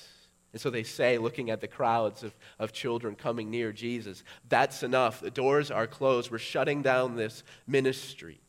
And 0.52 0.60
so 0.60 0.70
they 0.70 0.82
say, 0.82 1.18
looking 1.18 1.50
at 1.50 1.60
the 1.60 1.68
crowds 1.68 2.22
of, 2.22 2.34
of 2.58 2.72
children 2.72 3.14
coming 3.14 3.50
near 3.50 3.70
Jesus, 3.72 4.24
that's 4.48 4.82
enough. 4.82 5.20
The 5.20 5.30
doors 5.30 5.70
are 5.70 5.86
closed. 5.86 6.30
We're 6.30 6.38
shutting 6.38 6.80
down 6.80 7.16
this 7.16 7.42
ministry. 7.66 8.40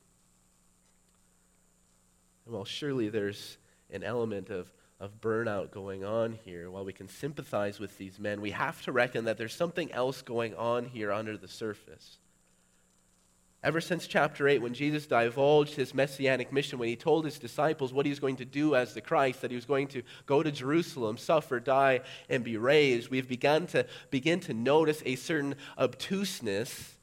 well, 2.46 2.66
surely 2.66 3.10
there's 3.10 3.58
an 3.92 4.04
element 4.04 4.50
of, 4.50 4.72
of 5.00 5.20
burnout 5.20 5.72
going 5.72 6.04
on 6.06 6.38
here. 6.46 6.72
While 6.72 6.86
we 6.86 6.94
can 6.94 7.10
sympathize 7.10 7.80
with 7.80 7.98
these 7.98 8.18
men, 8.18 8.40
we 8.40 8.52
have 8.52 8.82
to 8.84 8.92
reckon 8.92 9.26
that 9.26 9.38
there's 9.38 9.54
something 9.54 9.92
else 9.92 10.22
going 10.22 10.56
on 10.56 10.86
here 10.86 11.12
under 11.12 11.38
the 11.38 11.48
surface. 11.48 12.18
Ever 13.62 13.82
since 13.82 14.08
chapter 14.08 14.48
8, 14.48 14.62
when 14.62 14.74
Jesus 14.74 15.06
divulged 15.06 15.76
his 15.76 15.94
messianic 15.94 16.54
mission, 16.54 16.80
when 16.80 16.88
he 16.88 16.96
told 16.96 17.26
his 17.26 17.38
disciples 17.38 17.92
what 17.92 18.06
he 18.06 18.10
was 18.10 18.20
going 18.20 18.38
to 18.38 18.46
do 18.46 18.74
as 18.74 18.94
the 18.94 19.02
Christ, 19.02 19.42
that 19.42 19.52
he 19.52 19.56
was 19.56 19.66
going 19.66 19.88
to 19.90 20.02
go 20.26 20.42
to 20.42 20.50
Jerusalem, 20.50 21.18
suffer, 21.18 21.60
die, 21.60 22.00
and 22.30 22.42
be 22.42 22.56
raised, 22.56 23.10
we've 23.10 23.28
begun 23.28 23.68
to 23.68 23.86
begin 24.12 24.40
to 24.42 24.54
notice 24.54 25.04
a 25.06 25.16
certain 25.16 25.56
obtuseness 25.78 26.96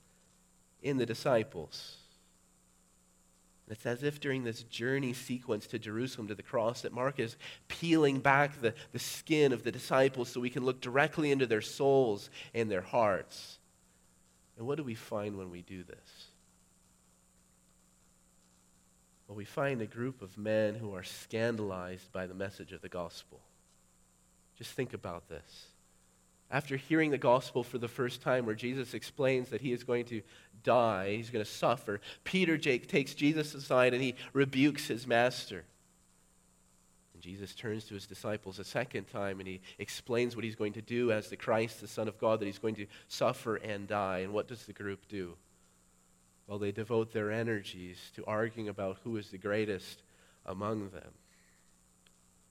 in 0.81 0.97
the 0.97 1.05
disciples. 1.05 1.97
It's 3.69 3.85
as 3.85 4.03
if 4.03 4.19
during 4.19 4.45
this 4.45 4.63
journey 4.63 5.13
sequence 5.13 5.67
to 5.67 5.79
Jerusalem, 5.79 6.29
to 6.29 6.35
the 6.35 6.43
cross, 6.43 6.83
that 6.83 6.93
Mark 6.93 7.19
is 7.19 7.37
peeling 7.69 8.21
back 8.21 8.63
the, 8.63 8.73
the 8.93 8.99
skin 8.99 9.53
of 9.53 9.63
the 9.63 9.73
disciples 9.73 10.31
so 10.31 10.41
we 10.41 10.51
can 10.51 10.65
look 10.65 10.81
directly 10.81 11.33
into 11.33 11.47
their 11.47 11.61
souls 11.61 12.31
and 12.55 12.71
their 12.71 12.81
hearts. 12.81 13.59
And 14.57 14.67
what 14.67 14.79
do 14.79 14.85
we 14.85 14.95
find 14.95 15.37
when 15.37 15.51
we 15.51 15.61
do 15.61 15.83
this? 15.83 16.29
Well, 19.26 19.37
we 19.37 19.45
find 19.45 19.80
a 19.80 19.87
group 19.87 20.23
of 20.23 20.38
men 20.38 20.75
who 20.75 20.95
are 20.95 21.02
scandalized 21.02 22.12
by 22.12 22.26
the 22.26 22.35
message 22.35 22.73
of 22.73 22.80
the 22.80 22.88
gospel. 22.88 23.40
Just 24.56 24.73
think 24.73 24.95
about 24.95 25.28
this. 25.28 25.66
After 26.49 26.76
hearing 26.76 27.11
the 27.11 27.18
gospel 27.18 27.64
for 27.64 27.78
the 27.78 27.88
first 27.88 28.23
time, 28.23 28.47
where 28.47 28.54
Jesus 28.54 28.95
explains 28.95 29.49
that 29.49 29.61
he 29.61 29.73
is 29.73 29.83
going 29.83 30.04
to 30.06 30.23
die, 30.62 31.16
he's 31.16 31.30
going 31.30 31.45
to 31.45 31.50
suffer, 31.50 32.00
Peter 32.23 32.56
Jake 32.56 32.87
takes 32.87 33.14
Jesus 33.14 33.52
aside 33.52 33.95
and 33.95 34.02
he 34.02 34.14
rebukes 34.33 34.87
his 34.87 35.09
master. 35.09 35.64
And 37.14 37.23
Jesus 37.23 37.52
turns 37.52 37.85
to 37.87 37.95
his 37.95 38.06
disciples 38.06 38.61
a 38.61 38.64
second 38.64 39.09
time 39.09 39.40
and 39.40 39.49
he 39.49 39.61
explains 39.80 40.37
what 40.37 40.45
he's 40.45 40.54
going 40.54 40.75
to 40.75 40.83
do 40.83 41.11
as 41.11 41.28
the 41.28 41.37
Christ, 41.37 41.80
the 41.80 41.88
Son 41.88 42.06
of 42.06 42.16
God, 42.18 42.38
that 42.38 42.47
he's 42.47 42.61
going 42.61 42.76
to 42.76 42.87
suffer 43.09 43.56
and 43.56 43.88
die. 43.88 44.18
And 44.18 44.33
what 44.33 44.47
does 44.47 44.66
the 44.66 44.73
group 44.73 45.09
do? 45.09 45.35
Well, 46.47 46.59
they 46.59 46.73
devote 46.73 47.12
their 47.12 47.33
energies 47.33 47.99
to 48.15 48.25
arguing 48.25 48.69
about 48.69 48.99
who 49.03 49.17
is 49.17 49.31
the 49.31 49.38
greatest 49.38 50.03
among 50.45 50.91
them. 50.91 51.12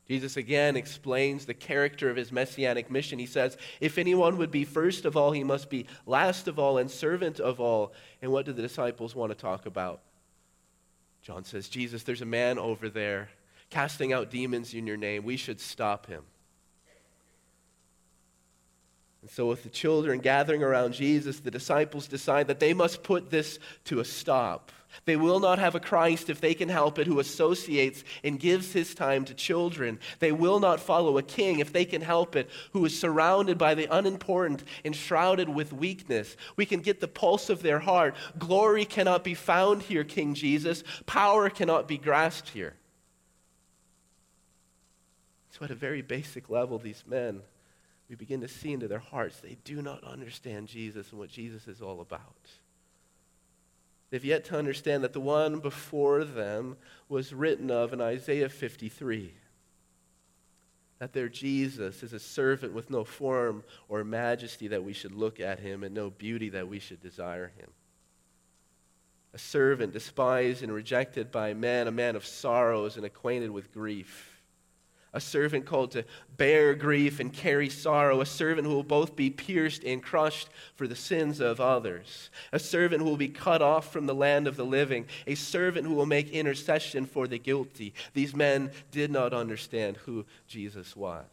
Jesus 0.08 0.38
again 0.38 0.76
explains 0.76 1.46
the 1.46 1.54
character 1.54 2.10
of 2.10 2.16
his 2.16 2.32
messianic 2.32 2.92
mission. 2.92 3.18
He 3.18 3.26
says, 3.26 3.58
If 3.80 3.98
anyone 3.98 4.38
would 4.38 4.52
be 4.52 4.64
first 4.64 5.06
of 5.06 5.18
all, 5.18 5.32
he 5.32 5.44
must 5.44 5.70
be 5.70 5.88
last 6.06 6.48
of 6.48 6.60
all 6.60 6.78
and 6.78 6.92
servant 6.92 7.40
of 7.40 7.60
all. 7.60 7.94
And 8.22 8.32
what 8.32 8.46
do 8.46 8.54
the 8.54 8.62
disciples 8.62 9.16
want 9.16 9.32
to 9.32 9.38
talk 9.38 9.66
about? 9.66 10.02
John 11.24 11.44
says, 11.44 11.70
Jesus, 11.70 12.04
there's 12.04 12.22
a 12.22 12.26
man 12.26 12.60
over 12.60 12.88
there 12.88 13.30
casting 13.72 14.14
out 14.14 14.30
demons 14.30 14.76
in 14.76 14.86
your 14.86 14.98
name. 14.98 15.24
We 15.24 15.38
should 15.38 15.60
stop 15.60 16.06
him. 16.06 16.24
And 19.26 19.32
so, 19.32 19.48
with 19.48 19.64
the 19.64 19.70
children 19.70 20.20
gathering 20.20 20.62
around 20.62 20.94
Jesus, 20.94 21.40
the 21.40 21.50
disciples 21.50 22.08
decide 22.08 22.46
that 22.46 22.60
they 22.60 22.76
must 22.76 23.02
put 23.02 23.32
this 23.32 23.58
to 23.86 24.00
a 24.00 24.06
stop. 24.06 24.72
They 25.06 25.16
will 25.16 25.40
not 25.40 25.58
have 25.58 25.74
a 25.74 25.80
Christ 25.80 26.30
if 26.30 26.40
they 26.40 26.54
can 26.54 26.70
help 26.70 27.00
it 27.00 27.08
who 27.08 27.20
associates 27.20 28.04
and 28.24 28.40
gives 28.40 28.72
his 28.72 28.94
time 28.94 29.26
to 29.26 29.34
children. 29.34 29.98
They 30.20 30.32
will 30.32 30.60
not 30.60 30.80
follow 30.80 31.18
a 31.18 31.24
king 31.24 31.58
if 31.58 31.74
they 31.74 31.86
can 31.86 32.04
help 32.04 32.36
it 32.36 32.52
who 32.72 32.86
is 32.86 33.00
surrounded 33.00 33.58
by 33.58 33.74
the 33.74 33.88
unimportant 33.90 34.64
and 34.86 34.96
shrouded 34.96 35.50
with 35.50 35.74
weakness. 35.74 36.38
We 36.56 36.68
can 36.68 36.82
get 36.82 37.00
the 37.00 37.08
pulse 37.08 37.50
of 37.50 37.64
their 37.64 37.80
heart. 37.80 38.16
Glory 38.38 38.86
cannot 38.86 39.24
be 39.24 39.34
found 39.34 39.82
here, 39.82 40.04
King 40.04 40.36
Jesus. 40.36 40.84
Power 41.08 41.50
cannot 41.50 41.88
be 41.88 41.98
grasped 41.98 42.50
here. 42.50 42.76
So, 45.50 45.66
at 45.66 45.72
a 45.72 45.76
very 45.76 46.04
basic 46.04 46.48
level, 46.48 46.78
these 46.78 47.04
men 47.08 47.42
we 48.10 48.16
begin 48.16 48.42
to 48.42 48.48
see 48.48 48.72
into 48.72 48.88
their 48.88 49.00
hearts 49.00 49.40
they 49.40 49.58
do 49.64 49.82
not 49.82 50.04
understand 50.04 50.68
Jesus 50.68 51.10
and 51.12 51.20
what 51.20 51.30
Jesus 51.30 51.68
is 51.68 51.82
all 51.82 52.02
about. 52.02 52.50
They've 54.10 54.24
yet 54.24 54.46
to 54.46 54.58
understand 54.58 55.04
that 55.04 55.14
the 55.14 55.20
one 55.20 55.60
before 55.60 56.24
them 56.24 56.78
was 57.10 57.34
written 57.34 57.72
of 57.72 57.92
in 57.92 58.02
Isaiah 58.02 58.50
53. 58.50 59.34
That 61.00 61.12
their 61.12 61.28
Jesus 61.28 62.04
is 62.04 62.14
a 62.14 62.20
servant 62.20 62.74
with 62.74 62.90
no 62.90 63.04
form 63.04 63.64
or 63.90 64.04
majesty 64.04 64.68
that 64.70 64.84
we 64.84 64.94
should 64.94 65.14
look 65.14 65.40
at 65.40 65.60
him 65.60 65.84
and 65.84 65.94
no 65.94 66.10
beauty 66.10 66.50
that 66.50 66.68
we 66.68 66.80
should 66.80 67.02
desire 67.02 67.52
him. 67.58 67.70
A 69.34 69.38
servant 69.38 69.92
despised 69.92 70.64
and 70.64 70.72
rejected 70.72 71.32
by 71.32 71.54
men, 71.54 71.88
a 71.88 71.92
man 71.92 72.16
of 72.16 72.26
sorrows 72.26 72.96
and 72.96 73.06
acquainted 73.06 73.52
with 73.52 73.74
grief 73.74 74.35
a 75.16 75.22
servant 75.22 75.66
called 75.66 75.92
to 75.92 76.04
bear 76.36 76.76
grief 76.76 77.22
and 77.22 77.32
carry 77.32 77.70
sorrow, 77.70 78.20
a 78.20 78.26
servant 78.26 78.68
who 78.68 78.74
will 78.74 78.84
both 78.84 79.16
be 79.16 79.30
pierced 79.30 79.82
and 79.86 80.04
crushed 80.04 80.50
for 80.76 80.88
the 80.88 80.96
sins 80.96 81.40
of 81.40 81.62
others, 81.62 82.30
a 82.52 82.60
servant 82.60 83.02
who 83.02 83.08
will 83.08 83.16
be 83.16 83.30
cut 83.30 83.62
off 83.62 83.92
from 83.94 84.06
the 84.06 84.14
land 84.14 84.46
of 84.46 84.58
the 84.58 84.66
living, 84.66 85.06
a 85.26 85.34
servant 85.34 85.88
who 85.88 85.94
will 85.94 86.06
make 86.06 86.30
intercession 86.32 87.06
for 87.06 87.28
the 87.28 87.40
guilty. 87.40 87.94
These 88.14 88.36
men 88.36 88.72
did 88.92 89.10
not 89.10 89.34
understand 89.34 89.96
who 89.98 90.26
Jesus 90.48 90.98
was. 90.98 91.26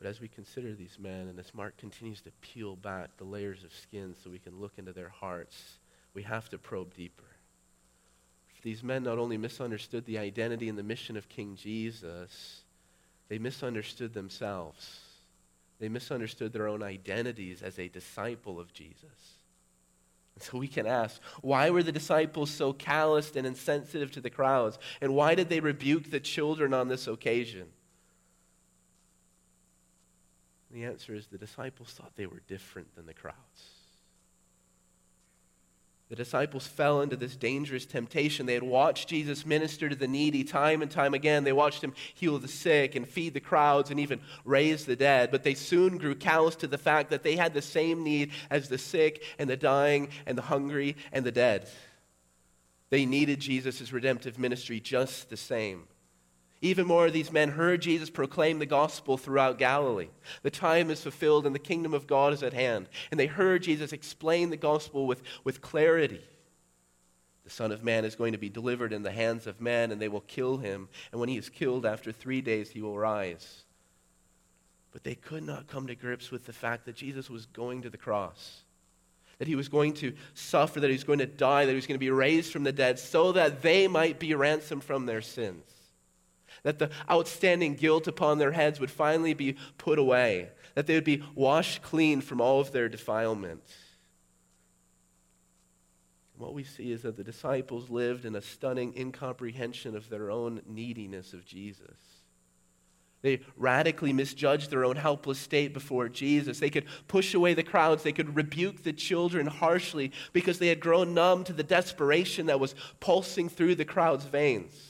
But 0.00 0.08
as 0.08 0.20
we 0.20 0.26
consider 0.26 0.74
these 0.74 0.98
men, 0.98 1.28
and 1.28 1.38
as 1.38 1.54
Mark 1.54 1.76
continues 1.76 2.20
to 2.22 2.32
peel 2.40 2.74
back 2.74 3.16
the 3.16 3.24
layers 3.24 3.62
of 3.62 3.72
skin 3.72 4.16
so 4.22 4.30
we 4.30 4.38
can 4.40 4.60
look 4.60 4.72
into 4.78 4.92
their 4.92 5.08
hearts, 5.08 5.78
we 6.12 6.24
have 6.24 6.48
to 6.48 6.58
probe 6.58 6.94
deeper. 6.94 7.27
These 8.62 8.82
men 8.82 9.04
not 9.04 9.18
only 9.18 9.36
misunderstood 9.36 10.04
the 10.04 10.18
identity 10.18 10.68
and 10.68 10.76
the 10.76 10.82
mission 10.82 11.16
of 11.16 11.28
King 11.28 11.56
Jesus, 11.56 12.62
they 13.28 13.38
misunderstood 13.38 14.14
themselves. 14.14 15.00
They 15.78 15.88
misunderstood 15.88 16.52
their 16.52 16.66
own 16.66 16.82
identities 16.82 17.62
as 17.62 17.78
a 17.78 17.88
disciple 17.88 18.58
of 18.58 18.72
Jesus. 18.72 19.38
So 20.40 20.58
we 20.58 20.68
can 20.68 20.86
ask, 20.86 21.20
why 21.40 21.70
were 21.70 21.82
the 21.82 21.92
disciples 21.92 22.50
so 22.50 22.72
calloused 22.72 23.36
and 23.36 23.46
insensitive 23.46 24.12
to 24.12 24.20
the 24.20 24.30
crowds? 24.30 24.78
And 25.00 25.14
why 25.14 25.34
did 25.34 25.48
they 25.48 25.60
rebuke 25.60 26.10
the 26.10 26.20
children 26.20 26.72
on 26.72 26.88
this 26.88 27.06
occasion? 27.06 27.68
the 30.70 30.84
answer 30.84 31.14
is 31.14 31.26
the 31.26 31.38
disciples 31.38 31.88
thought 31.88 32.12
they 32.14 32.26
were 32.26 32.42
different 32.46 32.94
than 32.94 33.06
the 33.06 33.14
crowds. 33.14 33.77
The 36.08 36.16
disciples 36.16 36.66
fell 36.66 37.02
into 37.02 37.16
this 37.16 37.36
dangerous 37.36 37.84
temptation. 37.84 38.46
They 38.46 38.54
had 38.54 38.62
watched 38.62 39.08
Jesus 39.08 39.44
minister 39.44 39.90
to 39.90 39.94
the 39.94 40.08
needy 40.08 40.42
time 40.42 40.80
and 40.80 40.90
time 40.90 41.12
again. 41.12 41.44
They 41.44 41.52
watched 41.52 41.84
him 41.84 41.92
heal 42.14 42.38
the 42.38 42.48
sick 42.48 42.94
and 42.94 43.06
feed 43.06 43.34
the 43.34 43.40
crowds 43.40 43.90
and 43.90 44.00
even 44.00 44.20
raise 44.46 44.86
the 44.86 44.96
dead. 44.96 45.30
But 45.30 45.42
they 45.42 45.52
soon 45.52 45.98
grew 45.98 46.14
callous 46.14 46.56
to 46.56 46.66
the 46.66 46.78
fact 46.78 47.10
that 47.10 47.22
they 47.22 47.36
had 47.36 47.52
the 47.52 47.60
same 47.60 48.04
need 48.04 48.30
as 48.48 48.70
the 48.70 48.78
sick 48.78 49.22
and 49.38 49.50
the 49.50 49.56
dying 49.56 50.08
and 50.24 50.38
the 50.38 50.42
hungry 50.42 50.96
and 51.12 51.26
the 51.26 51.32
dead. 51.32 51.68
They 52.88 53.04
needed 53.04 53.40
Jesus' 53.40 53.92
redemptive 53.92 54.38
ministry 54.38 54.80
just 54.80 55.28
the 55.28 55.36
same. 55.36 55.88
Even 56.60 56.86
more, 56.86 57.08
these 57.08 57.30
men 57.30 57.50
heard 57.50 57.82
Jesus 57.82 58.10
proclaim 58.10 58.58
the 58.58 58.66
gospel 58.66 59.16
throughout 59.16 59.58
Galilee. 59.58 60.08
The 60.42 60.50
time 60.50 60.90
is 60.90 61.00
fulfilled 61.00 61.46
and 61.46 61.54
the 61.54 61.60
kingdom 61.60 61.94
of 61.94 62.08
God 62.08 62.32
is 62.32 62.42
at 62.42 62.52
hand. 62.52 62.88
And 63.10 63.20
they 63.20 63.26
heard 63.26 63.62
Jesus 63.62 63.92
explain 63.92 64.50
the 64.50 64.56
gospel 64.56 65.06
with, 65.06 65.22
with 65.44 65.60
clarity. 65.60 66.24
The 67.44 67.50
Son 67.50 67.70
of 67.70 67.84
Man 67.84 68.04
is 68.04 68.16
going 68.16 68.32
to 68.32 68.38
be 68.38 68.48
delivered 68.48 68.92
in 68.92 69.04
the 69.04 69.12
hands 69.12 69.46
of 69.46 69.60
men, 69.60 69.90
and 69.90 70.02
they 70.02 70.08
will 70.08 70.20
kill 70.22 70.58
him. 70.58 70.88
And 71.12 71.20
when 71.20 71.28
he 71.28 71.38
is 71.38 71.48
killed, 71.48 71.86
after 71.86 72.10
three 72.10 72.40
days, 72.40 72.70
he 72.70 72.82
will 72.82 72.98
rise. 72.98 73.64
But 74.92 75.04
they 75.04 75.14
could 75.14 75.44
not 75.44 75.68
come 75.68 75.86
to 75.86 75.94
grips 75.94 76.30
with 76.30 76.44
the 76.44 76.52
fact 76.52 76.86
that 76.86 76.96
Jesus 76.96 77.30
was 77.30 77.46
going 77.46 77.82
to 77.82 77.90
the 77.90 77.96
cross, 77.96 78.64
that 79.38 79.48
he 79.48 79.54
was 79.54 79.68
going 79.68 79.94
to 79.94 80.12
suffer, 80.34 80.80
that 80.80 80.90
he 80.90 80.96
was 80.96 81.04
going 81.04 81.20
to 81.20 81.26
die, 81.26 81.64
that 81.64 81.70
he 81.70 81.76
was 81.76 81.86
going 81.86 81.94
to 81.94 82.04
be 82.04 82.10
raised 82.10 82.52
from 82.52 82.64
the 82.64 82.72
dead, 82.72 82.98
so 82.98 83.30
that 83.32 83.62
they 83.62 83.86
might 83.86 84.18
be 84.18 84.34
ransomed 84.34 84.82
from 84.82 85.06
their 85.06 85.22
sins 85.22 85.77
that 86.62 86.78
the 86.78 86.90
outstanding 87.10 87.74
guilt 87.74 88.06
upon 88.06 88.38
their 88.38 88.52
heads 88.52 88.80
would 88.80 88.90
finally 88.90 89.34
be 89.34 89.56
put 89.76 89.98
away, 89.98 90.50
that 90.74 90.86
they 90.86 90.94
would 90.94 91.04
be 91.04 91.22
washed 91.34 91.82
clean 91.82 92.20
from 92.20 92.40
all 92.40 92.60
of 92.60 92.72
their 92.72 92.88
defilement. 92.88 93.62
What 96.36 96.54
we 96.54 96.62
see 96.62 96.92
is 96.92 97.02
that 97.02 97.16
the 97.16 97.24
disciples 97.24 97.90
lived 97.90 98.24
in 98.24 98.36
a 98.36 98.42
stunning 98.42 98.94
incomprehension 98.96 99.96
of 99.96 100.08
their 100.08 100.30
own 100.30 100.62
neediness 100.66 101.32
of 101.32 101.44
Jesus. 101.44 101.96
They 103.20 103.40
radically 103.56 104.12
misjudged 104.12 104.70
their 104.70 104.84
own 104.84 104.94
helpless 104.94 105.40
state 105.40 105.74
before 105.74 106.08
Jesus. 106.08 106.60
They 106.60 106.70
could 106.70 106.84
push 107.08 107.34
away 107.34 107.54
the 107.54 107.64
crowds. 107.64 108.04
They 108.04 108.12
could 108.12 108.36
rebuke 108.36 108.84
the 108.84 108.92
children 108.92 109.48
harshly 109.48 110.12
because 110.32 110.60
they 110.60 110.68
had 110.68 110.78
grown 110.78 111.14
numb 111.14 111.42
to 111.44 111.52
the 111.52 111.64
desperation 111.64 112.46
that 112.46 112.60
was 112.60 112.76
pulsing 113.00 113.48
through 113.48 113.74
the 113.74 113.84
crowd's 113.84 114.24
veins. 114.24 114.87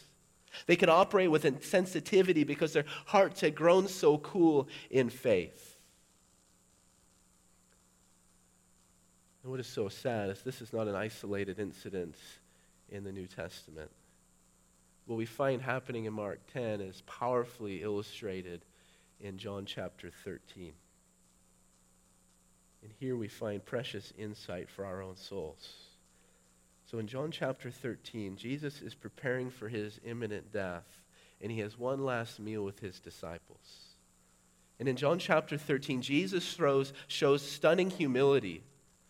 They 0.66 0.76
could 0.76 0.88
operate 0.88 1.30
with 1.30 1.44
insensitivity 1.44 2.46
because 2.46 2.72
their 2.72 2.84
hearts 3.06 3.40
had 3.40 3.54
grown 3.54 3.88
so 3.88 4.18
cool 4.18 4.68
in 4.90 5.10
faith. 5.10 5.76
And 9.42 9.50
what 9.50 9.60
is 9.60 9.66
so 9.66 9.88
sad 9.88 10.30
is 10.30 10.42
this 10.42 10.60
is 10.60 10.72
not 10.72 10.88
an 10.88 10.94
isolated 10.94 11.58
incident 11.58 12.16
in 12.90 13.04
the 13.04 13.12
New 13.12 13.26
Testament. 13.26 13.90
What 15.06 15.16
we 15.16 15.24
find 15.24 15.62
happening 15.62 16.04
in 16.04 16.12
Mark 16.12 16.40
10 16.52 16.82
is 16.82 17.02
powerfully 17.06 17.82
illustrated 17.82 18.60
in 19.20 19.38
John 19.38 19.64
chapter 19.64 20.10
13. 20.10 20.72
And 22.82 22.92
here 23.00 23.16
we 23.16 23.28
find 23.28 23.64
precious 23.64 24.12
insight 24.18 24.68
for 24.68 24.84
our 24.84 25.02
own 25.02 25.16
souls. 25.16 25.87
So 26.90 26.98
in 26.98 27.06
John 27.06 27.30
chapter 27.30 27.70
13, 27.70 28.36
Jesus 28.36 28.80
is 28.80 28.94
preparing 28.94 29.50
for 29.50 29.68
his 29.68 30.00
imminent 30.06 30.50
death, 30.50 30.86
and 31.38 31.52
he 31.52 31.58
has 31.58 31.78
one 31.78 32.02
last 32.02 32.40
meal 32.40 32.64
with 32.64 32.80
his 32.80 32.98
disciples. 32.98 33.88
And 34.80 34.88
in 34.88 34.96
John 34.96 35.18
chapter 35.18 35.58
13, 35.58 36.00
Jesus 36.00 36.54
throws, 36.54 36.94
shows 37.06 37.42
stunning 37.42 37.90
humility 37.90 38.62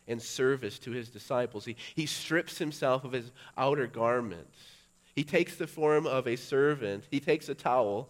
and 0.09 0.21
service 0.21 0.81
to 0.81 0.91
his 0.91 1.09
disciples. 1.09 1.67
He, 1.67 1.77
he 1.95 2.07
strips 2.07 2.59
himself 2.59 3.05
of 3.05 3.13
his 3.13 3.31
outer 3.57 3.87
garments. 3.87 4.59
He 5.15 5.23
takes 5.23 5.55
the 5.55 5.69
form 5.69 6.05
of 6.05 6.27
a 6.27 6.35
servant. 6.35 7.05
He 7.13 7.21
takes 7.21 7.49
a 7.49 7.55
towel 7.55 8.09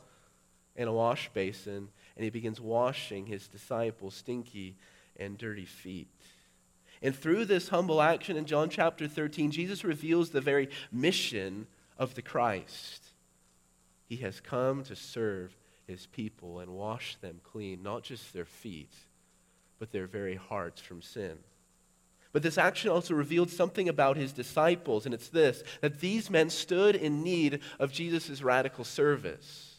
and 0.76 0.88
a 0.88 0.92
wash 0.92 1.28
basin, 1.35 1.88
and 2.16 2.24
he 2.24 2.31
begins 2.31 2.59
washing 2.59 3.26
his 3.26 3.48
disciples' 3.48 4.14
stinky 4.14 4.76
and 5.18 5.37
dirty 5.37 5.66
feet. 5.66 6.09
And 7.02 7.14
through 7.14 7.44
this 7.44 7.68
humble 7.68 8.02
action 8.02 8.37
in 8.37 8.44
John 8.44 8.68
chapter 8.68 9.06
13, 9.06 9.50
Jesus 9.50 9.84
reveals 9.84 10.30
the 10.30 10.40
very 10.40 10.68
mission 10.90 11.66
of 11.96 12.14
the 12.14 12.22
Christ. 12.22 13.04
He 14.06 14.16
has 14.16 14.40
come 14.40 14.82
to 14.84 14.96
serve 14.96 15.56
his 15.87 16.06
people 16.06 16.61
and 16.61 16.72
wash 16.72 17.16
them 17.16 17.40
clean, 17.42 17.82
not 17.82 18.02
just 18.02 18.32
their 18.32 18.44
feet, 18.44 18.94
but 19.78 19.92
their 19.92 20.06
very 20.06 20.34
hearts 20.34 20.80
from 20.80 21.02
sin. 21.02 21.38
But 22.32 22.42
this 22.42 22.58
action 22.58 22.90
also 22.90 23.14
revealed 23.14 23.50
something 23.50 23.88
about 23.88 24.16
his 24.16 24.32
disciples, 24.32 25.06
and 25.06 25.14
it's 25.14 25.28
this 25.28 25.62
that 25.80 26.00
these 26.00 26.30
men 26.30 26.50
stood 26.50 26.94
in 26.94 27.22
need 27.22 27.61
of 27.78 27.92
Jesus' 27.92 28.42
radical 28.42 28.84
service. 28.84 29.74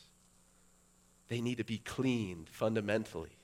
They 1.28 1.42
need 1.42 1.60
to 1.60 1.64
be 1.64 1.78
cleaned 1.78 2.50
fundamentally. 2.50 3.39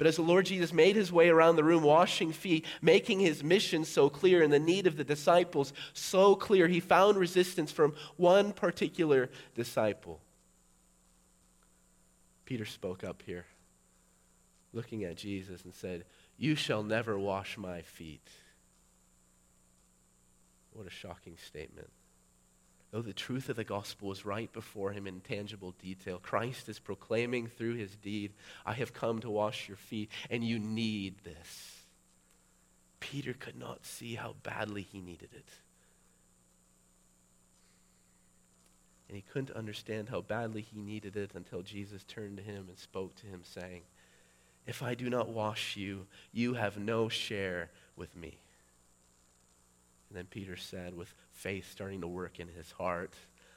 But 0.00 0.06
as 0.06 0.16
the 0.16 0.22
Lord 0.22 0.46
Jesus 0.46 0.72
made 0.72 0.96
his 0.96 1.12
way 1.12 1.28
around 1.28 1.56
the 1.56 1.62
room 1.62 1.82
washing 1.82 2.32
feet, 2.32 2.64
making 2.80 3.20
his 3.20 3.44
mission 3.44 3.84
so 3.84 4.08
clear 4.08 4.42
and 4.42 4.50
the 4.50 4.58
need 4.58 4.86
of 4.86 4.96
the 4.96 5.04
disciples 5.04 5.74
so 5.92 6.34
clear, 6.34 6.68
he 6.68 6.80
found 6.80 7.18
resistance 7.18 7.70
from 7.70 7.92
one 8.16 8.54
particular 8.54 9.28
disciple. 9.54 10.22
Peter 12.46 12.64
spoke 12.64 13.04
up 13.04 13.22
here, 13.26 13.44
looking 14.72 15.04
at 15.04 15.18
Jesus, 15.18 15.64
and 15.64 15.74
said, 15.74 16.06
You 16.38 16.54
shall 16.54 16.82
never 16.82 17.18
wash 17.18 17.58
my 17.58 17.82
feet. 17.82 18.26
What 20.72 20.86
a 20.86 20.90
shocking 20.90 21.36
statement. 21.46 21.90
Though 22.90 23.02
the 23.02 23.12
truth 23.12 23.48
of 23.48 23.56
the 23.56 23.64
gospel 23.64 24.08
was 24.08 24.24
right 24.24 24.52
before 24.52 24.90
him 24.90 25.06
in 25.06 25.20
tangible 25.20 25.74
detail, 25.80 26.18
Christ 26.18 26.68
is 26.68 26.80
proclaiming 26.80 27.46
through 27.46 27.74
his 27.74 27.94
deed, 27.94 28.32
I 28.66 28.72
have 28.74 28.92
come 28.92 29.20
to 29.20 29.30
wash 29.30 29.68
your 29.68 29.76
feet, 29.76 30.10
and 30.28 30.42
you 30.42 30.58
need 30.58 31.18
this. 31.22 31.76
Peter 32.98 33.32
could 33.32 33.56
not 33.56 33.86
see 33.86 34.16
how 34.16 34.34
badly 34.42 34.82
he 34.82 35.00
needed 35.00 35.30
it. 35.32 35.46
And 39.08 39.16
he 39.16 39.22
couldn't 39.22 39.56
understand 39.56 40.08
how 40.08 40.20
badly 40.20 40.62
he 40.62 40.80
needed 40.80 41.16
it 41.16 41.32
until 41.34 41.62
Jesus 41.62 42.04
turned 42.04 42.36
to 42.36 42.42
him 42.42 42.66
and 42.68 42.78
spoke 42.78 43.14
to 43.16 43.26
him, 43.26 43.40
saying, 43.44 43.82
If 44.66 44.82
I 44.82 44.94
do 44.94 45.08
not 45.08 45.28
wash 45.28 45.76
you, 45.76 46.06
you 46.32 46.54
have 46.54 46.76
no 46.76 47.08
share 47.08 47.70
with 47.96 48.14
me. 48.16 48.38
And 50.10 50.18
then 50.18 50.26
Peter 50.26 50.56
said, 50.56 50.96
with 50.96 51.14
faith 51.30 51.70
starting 51.70 52.00
to 52.00 52.08
work 52.08 52.40
in 52.40 52.48
his 52.48 52.72
heart, 52.72 53.14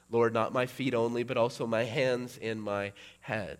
Lord, 0.08 0.32
not 0.32 0.52
my 0.52 0.66
feet 0.66 0.94
only, 0.94 1.24
but 1.24 1.36
also 1.36 1.66
my 1.66 1.82
hands 1.82 2.38
and 2.40 2.62
my 2.62 2.92
head. 3.20 3.58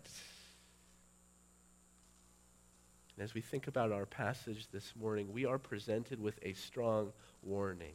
And 3.16 3.24
as 3.24 3.34
we 3.34 3.40
think 3.40 3.66
about 3.66 3.90
our 3.90 4.06
passage 4.06 4.68
this 4.72 4.92
morning, 4.94 5.32
we 5.32 5.44
are 5.44 5.58
presented 5.58 6.20
with 6.20 6.38
a 6.42 6.52
strong 6.52 7.12
warning. 7.42 7.94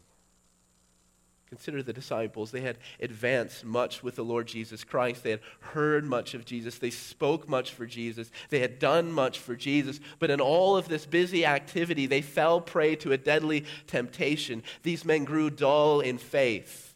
Consider 1.50 1.82
the 1.82 1.94
disciples. 1.94 2.52
They 2.52 2.62
had 2.62 2.78
advanced 3.00 3.66
much 3.66 4.04
with 4.04 4.16
the 4.16 4.24
Lord 4.24 4.48
Jesus 4.48 4.84
Christ. 4.84 5.24
They 5.24 5.32
had 5.32 5.42
heard 5.60 6.06
much 6.06 6.36
of 6.36 6.46
Jesus. 6.46 6.78
They 6.78 6.92
spoke 6.92 7.50
much 7.50 7.72
for 7.72 7.88
Jesus. 7.88 8.30
They 8.50 8.60
had 8.60 8.78
done 8.78 9.12
much 9.12 9.40
for 9.40 9.56
Jesus. 9.56 10.00
But 10.20 10.30
in 10.30 10.40
all 10.40 10.78
of 10.78 10.88
this 10.88 11.08
busy 11.08 11.46
activity, 11.46 12.06
they 12.06 12.22
fell 12.22 12.62
prey 12.62 12.96
to 12.98 13.14
a 13.14 13.18
deadly 13.18 13.66
temptation. 13.88 14.62
These 14.84 15.06
men 15.06 15.24
grew 15.26 15.50
dull 15.50 16.02
in 16.02 16.20
faith. 16.20 16.94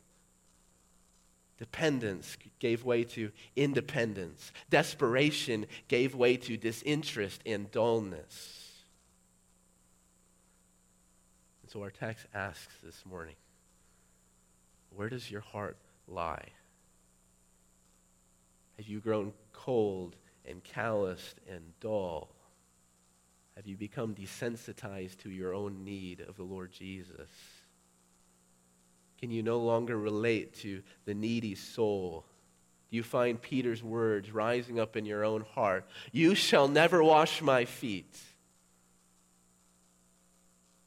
Dependence 1.58 2.38
gave 2.60 2.84
way 2.84 3.04
to 3.06 3.32
independence. 3.56 4.52
Desperation 4.70 5.66
gave 5.88 6.14
way 6.14 6.38
to 6.38 6.58
disinterest 6.58 7.42
and 7.46 7.72
dullness. 7.72 8.84
And 11.64 11.72
so 11.72 11.82
our 11.82 11.90
text 11.90 12.28
asks 12.36 12.76
this 12.84 13.04
morning 13.06 13.36
where 14.96 15.10
does 15.10 15.30
your 15.30 15.42
heart 15.42 15.78
lie? 16.08 16.48
Have 18.78 18.88
you 18.88 19.00
grown 19.00 19.34
cold 19.52 20.16
and 20.46 20.64
calloused 20.64 21.40
and 21.50 21.62
dull? 21.80 22.30
Have 23.56 23.68
you 23.68 23.78
become 23.78 24.16
desensitized 24.16 25.18
to 25.20 25.30
your 25.30 25.54
own 25.54 25.84
need 25.84 26.22
of 26.22 26.38
the 26.38 26.44
Lord 26.44 26.72
Jesus? 26.72 27.30
Can 29.20 29.32
you 29.32 29.44
no 29.44 29.60
longer 29.60 29.98
relate 29.98 30.56
to 30.62 30.82
the 31.06 31.14
needy 31.14 31.56
soul? 31.56 32.26
Do 32.90 32.98
you 32.98 33.04
find 33.04 33.42
Peter's 33.42 33.82
words 33.82 34.32
rising 34.32 34.80
up 34.80 34.98
in 34.98 35.06
your 35.06 35.24
own 35.24 35.42
heart? 35.42 35.88
You 36.12 36.36
shall 36.36 36.68
never 36.68 37.04
wash 37.04 37.42
my 37.42 37.66
feet. 37.66 38.20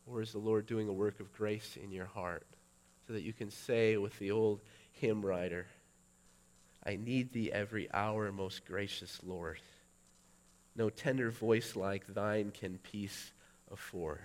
Or 0.06 0.20
is 0.20 0.32
the 0.32 0.38
Lord 0.38 0.66
doing 0.66 0.88
a 0.88 0.92
work 0.92 1.18
of 1.18 1.32
grace 1.32 1.78
in 1.82 1.90
your 1.90 2.06
heart? 2.06 2.46
So 3.06 3.12
that 3.12 3.22
you 3.22 3.32
can 3.32 3.50
say 3.50 3.96
with 3.96 4.18
the 4.18 4.30
old 4.30 4.60
hymn 4.92 5.24
writer, 5.24 5.66
I 6.84 6.96
need 6.96 7.32
thee 7.32 7.50
every 7.52 7.88
hour, 7.92 8.30
most 8.32 8.64
gracious 8.64 9.20
Lord. 9.24 9.60
No 10.76 10.90
tender 10.90 11.30
voice 11.30 11.74
like 11.74 12.06
thine 12.06 12.52
can 12.52 12.78
peace 12.78 13.32
afford. 13.72 14.20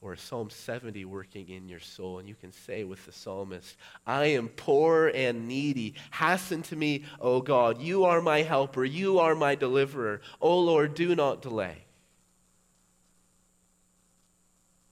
Or 0.00 0.14
Psalm 0.14 0.50
70 0.50 1.04
working 1.06 1.48
in 1.48 1.68
your 1.68 1.80
soul, 1.80 2.18
and 2.18 2.28
you 2.28 2.34
can 2.34 2.52
say 2.52 2.84
with 2.84 3.04
the 3.04 3.12
psalmist, 3.12 3.76
I 4.06 4.26
am 4.26 4.48
poor 4.48 5.08
and 5.08 5.48
needy. 5.48 5.94
Hasten 6.12 6.62
to 6.62 6.76
me, 6.76 7.04
O 7.20 7.40
God. 7.40 7.80
You 7.80 8.04
are 8.04 8.20
my 8.20 8.42
helper. 8.42 8.84
You 8.84 9.18
are 9.18 9.34
my 9.34 9.56
deliverer. 9.56 10.20
O 10.40 10.60
Lord, 10.60 10.94
do 10.94 11.16
not 11.16 11.42
delay. 11.42 11.78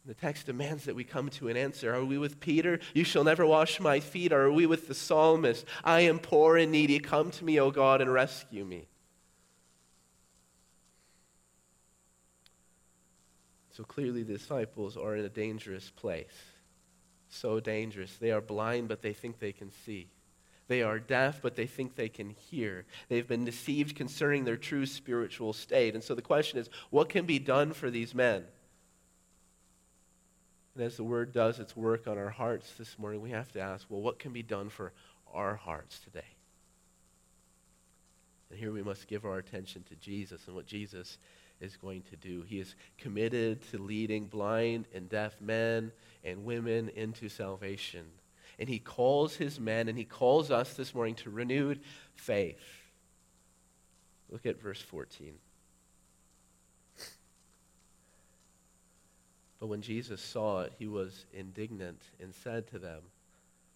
The 0.06 0.14
text 0.14 0.46
demands 0.46 0.84
that 0.84 0.94
we 0.94 1.02
come 1.02 1.28
to 1.30 1.48
an 1.48 1.56
answer. 1.56 1.92
Are 1.92 2.04
we 2.04 2.16
with 2.16 2.38
Peter? 2.38 2.78
You 2.94 3.02
shall 3.02 3.24
never 3.24 3.44
wash 3.44 3.80
my 3.80 3.98
feet. 3.98 4.32
Are 4.32 4.52
we 4.52 4.64
with 4.64 4.86
the 4.86 4.94
psalmist? 4.94 5.64
I 5.82 6.02
am 6.02 6.20
poor 6.20 6.56
and 6.56 6.70
needy. 6.70 7.00
Come 7.00 7.32
to 7.32 7.44
me, 7.44 7.58
O 7.58 7.72
God, 7.72 8.00
and 8.00 8.12
rescue 8.12 8.64
me. 8.64 8.86
So 13.72 13.82
clearly, 13.82 14.22
the 14.22 14.34
disciples 14.34 14.96
are 14.96 15.16
in 15.16 15.24
a 15.24 15.28
dangerous 15.28 15.90
place. 15.90 16.32
So 17.28 17.58
dangerous. 17.58 18.16
They 18.16 18.30
are 18.30 18.40
blind, 18.40 18.86
but 18.88 19.02
they 19.02 19.12
think 19.12 19.40
they 19.40 19.52
can 19.52 19.72
see. 19.84 20.08
They 20.68 20.82
are 20.82 21.00
deaf, 21.00 21.42
but 21.42 21.56
they 21.56 21.66
think 21.66 21.96
they 21.96 22.08
can 22.08 22.30
hear. 22.30 22.86
They've 23.08 23.26
been 23.26 23.44
deceived 23.44 23.96
concerning 23.96 24.44
their 24.44 24.56
true 24.56 24.86
spiritual 24.86 25.52
state. 25.52 25.94
And 25.94 26.02
so 26.02 26.14
the 26.14 26.22
question 26.22 26.60
is 26.60 26.70
what 26.90 27.08
can 27.08 27.26
be 27.26 27.40
done 27.40 27.72
for 27.72 27.90
these 27.90 28.14
men? 28.14 28.44
And 30.76 30.84
as 30.84 30.98
the 30.98 31.04
word 31.04 31.32
does 31.32 31.58
its 31.58 31.74
work 31.74 32.06
on 32.06 32.18
our 32.18 32.28
hearts 32.28 32.74
this 32.78 32.98
morning, 32.98 33.22
we 33.22 33.30
have 33.30 33.50
to 33.52 33.60
ask, 33.60 33.86
well, 33.88 34.02
what 34.02 34.18
can 34.18 34.34
be 34.34 34.42
done 34.42 34.68
for 34.68 34.92
our 35.32 35.56
hearts 35.56 35.98
today? 36.00 36.36
And 38.50 38.58
here 38.58 38.70
we 38.70 38.82
must 38.82 39.08
give 39.08 39.24
our 39.24 39.38
attention 39.38 39.84
to 39.84 39.94
Jesus 39.96 40.42
and 40.46 40.54
what 40.54 40.66
Jesus 40.66 41.16
is 41.62 41.78
going 41.78 42.02
to 42.10 42.16
do. 42.16 42.42
He 42.42 42.60
is 42.60 42.74
committed 42.98 43.66
to 43.70 43.78
leading 43.78 44.26
blind 44.26 44.86
and 44.94 45.08
deaf 45.08 45.40
men 45.40 45.92
and 46.22 46.44
women 46.44 46.90
into 46.90 47.30
salvation. 47.30 48.04
And 48.58 48.68
he 48.68 48.78
calls 48.78 49.34
his 49.34 49.58
men 49.58 49.88
and 49.88 49.96
he 49.96 50.04
calls 50.04 50.50
us 50.50 50.74
this 50.74 50.94
morning 50.94 51.14
to 51.16 51.30
renewed 51.30 51.80
faith. 52.16 52.60
Look 54.28 54.44
at 54.44 54.60
verse 54.60 54.82
14. 54.82 55.38
But 59.58 59.68
when 59.68 59.80
Jesus 59.80 60.20
saw 60.20 60.62
it, 60.62 60.72
he 60.78 60.86
was 60.86 61.26
indignant 61.32 62.02
and 62.20 62.34
said 62.34 62.66
to 62.68 62.78
them, 62.78 63.02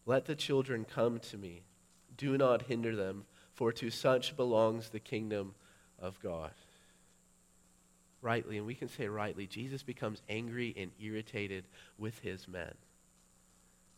Let 0.07 0.27
the 0.27 0.35
children 0.35 0.85
come 0.85 1.19
to 1.21 1.39
me. 1.39 1.63
Do 2.17 2.37
not 2.37 2.63
hinder 2.63 2.95
them, 2.95 3.25
for 3.55 3.73
to 3.73 3.91
such 3.91 4.37
belongs 4.37 4.89
the 4.89 5.01
kingdom 5.01 5.55
of 5.99 6.21
God. 6.21 6.53
Rightly, 8.23 8.59
and 8.59 8.67
we 8.67 8.75
can 8.75 8.89
say 8.89 9.09
rightly, 9.09 9.47
Jesus 9.47 9.83
becomes 9.83 10.23
angry 10.29 10.75
and 10.77 10.91
irritated 11.01 11.65
with 11.99 12.19
his 12.19 12.47
men. 12.47 12.75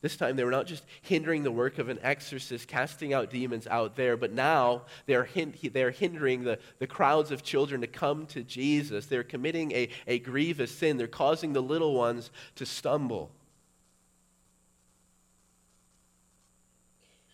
This 0.03 0.17
time 0.17 0.35
they 0.35 0.45
were 0.45 0.51
not 0.51 0.67
just 0.67 0.85
hindering 1.01 1.45
the 1.45 1.53
work 1.53 1.79
of 1.79 1.89
an 1.89 2.01
exorcist, 2.03 2.67
casting 2.67 3.15
out 3.15 3.31
demons 3.31 3.69
out 3.69 3.95
there, 3.95 4.17
but 4.17 4.33
now 4.33 4.83
they're, 5.07 5.25
hin- 5.25 5.55
they're 5.73 5.93
hindering 5.93 6.43
the, 6.43 6.59
the 6.81 6.89
crowds 6.89 7.31
of 7.31 7.45
children 7.45 7.81
to 7.81 7.87
come 7.87 8.27
to 8.27 8.43
Jesus. 8.43 9.07
They're 9.07 9.23
committing 9.23 9.71
a, 9.71 9.89
a 10.09 10.19
grievous 10.19 10.73
sin. 10.73 10.97
They're 10.97 11.07
causing 11.07 11.53
the 11.53 11.63
little 11.63 11.95
ones 11.95 12.31
to 12.57 12.67
stumble. 12.67 13.31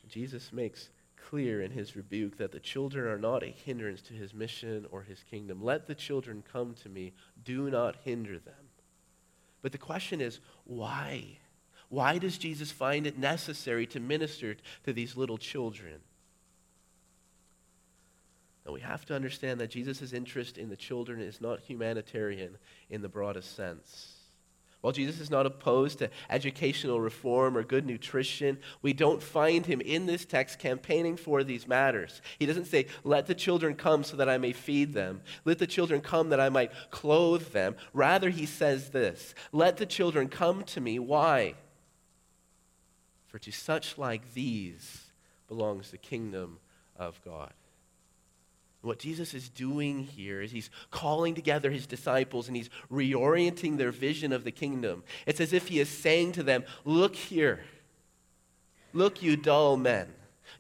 Jesus 0.09 0.53
makes 0.53 0.91
clear 1.29 1.63
in 1.63 1.71
his 1.71 1.97
rebuke 1.97 2.39
that 2.39 2.53
the 2.53 2.61
children 2.61 3.07
are 3.07 3.19
not 3.19 3.43
a 3.43 3.55
hindrance 3.65 4.01
to 4.03 4.15
his 4.15 4.35
mission 4.35 4.87
or 4.91 5.03
his 5.03 5.23
kingdom. 5.31 5.63
Let 5.63 5.87
the 5.87 5.95
children 5.95 6.43
come 6.53 6.75
to 6.83 6.89
me, 6.89 7.13
do 7.45 7.71
not 7.71 7.97
hinder 8.05 8.39
them. 8.39 8.55
But 9.63 9.73
the 9.73 9.79
question 9.79 10.21
is, 10.21 10.41
why? 10.65 11.39
Why 11.89 12.19
does 12.19 12.37
Jesus 12.37 12.71
find 12.71 13.07
it 13.07 13.19
necessary 13.19 13.87
to 13.89 14.01
minister 14.01 14.57
to 14.85 14.93
these 14.93 15.17
little 15.17 15.39
children? 15.39 16.01
Now, 18.67 18.73
we 18.75 18.81
have 18.81 19.07
to 19.07 19.15
understand 19.15 19.61
that 19.61 19.71
Jesus' 19.71 20.13
interest 20.13 20.59
in 20.59 20.69
the 20.69 20.77
children 20.77 21.21
is 21.21 21.41
not 21.41 21.61
humanitarian 21.61 22.59
in 22.91 23.01
the 23.01 23.09
broadest 23.09 23.57
sense. 23.57 24.15
While 24.81 24.93
Jesus 24.93 25.21
is 25.21 25.31
not 25.31 25.47
opposed 25.47 25.99
to 25.99 26.11
educational 26.31 27.01
reform 27.01 27.57
or 27.57 27.65
good 27.65 27.85
nutrition, 27.85 28.59
we 28.81 28.93
don't 28.93 29.23
find 29.23 29.67
him 29.67 29.81
in 29.81 30.07
this 30.07 30.25
text 30.25 30.61
campaigning 30.61 31.17
for 31.17 31.43
these 31.43 31.67
matters. 31.67 32.23
He 32.39 32.47
doesn't 32.47 32.67
say, 32.67 32.87
Let 33.03 33.27
the 33.27 33.35
children 33.35 33.75
come 33.75 34.05
so 34.05 34.17
that 34.19 34.29
I 34.29 34.39
may 34.39 34.53
feed 34.53 34.93
them. 34.93 35.23
Let 35.45 35.59
the 35.59 35.67
children 35.67 36.01
come 36.01 36.29
that 36.29 36.39
I 36.39 36.49
might 36.49 36.71
clothe 36.91 37.49
them. 37.49 37.75
Rather, 37.93 38.31
he 38.31 38.47
says 38.47 38.91
this 38.91 39.35
Let 39.51 39.79
the 39.79 39.87
children 39.87 40.29
come 40.29 40.63
to 40.65 40.81
me. 40.81 41.01
Why? 41.01 41.55
For 43.29 43.39
to 43.39 43.53
such 43.53 43.97
like 43.97 44.35
these 44.35 45.05
belongs 45.47 45.91
the 45.91 45.99
kingdom 45.99 46.59
of 46.97 47.21
God. 47.25 47.53
What 48.81 48.99
Jesus 48.99 49.35
is 49.35 49.49
doing 49.49 50.05
here 50.05 50.41
is 50.41 50.53
he's 50.53 50.71
calling 50.91 51.35
together 51.35 51.71
his 51.71 51.87
disciples 51.87 52.47
and 52.47 52.57
he's 52.57 52.71
reorienting 52.91 53.77
their 53.77 53.91
vision 53.91 54.33
of 54.33 54.45
the 54.45 54.53
kingdom. 54.53 55.03
It's 55.27 55.41
as 55.41 55.53
if 55.53 55.69
he 55.69 55.81
is 55.81 55.89
saying 55.89 56.33
to 56.33 56.43
them, 56.43 56.65
Look 56.85 57.17
here. 57.17 57.61
Look, 58.93 59.23
you 59.23 59.37
dull 59.37 59.77
men. 59.77 60.09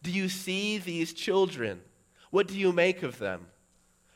Do 0.03 0.11
you 0.11 0.29
see 0.29 0.79
these 0.79 1.13
children? 1.13 1.81
What 2.31 2.49
do 2.49 2.59
you 2.59 2.73
make 2.73 3.03
of 3.03 3.19
them? 3.19 3.47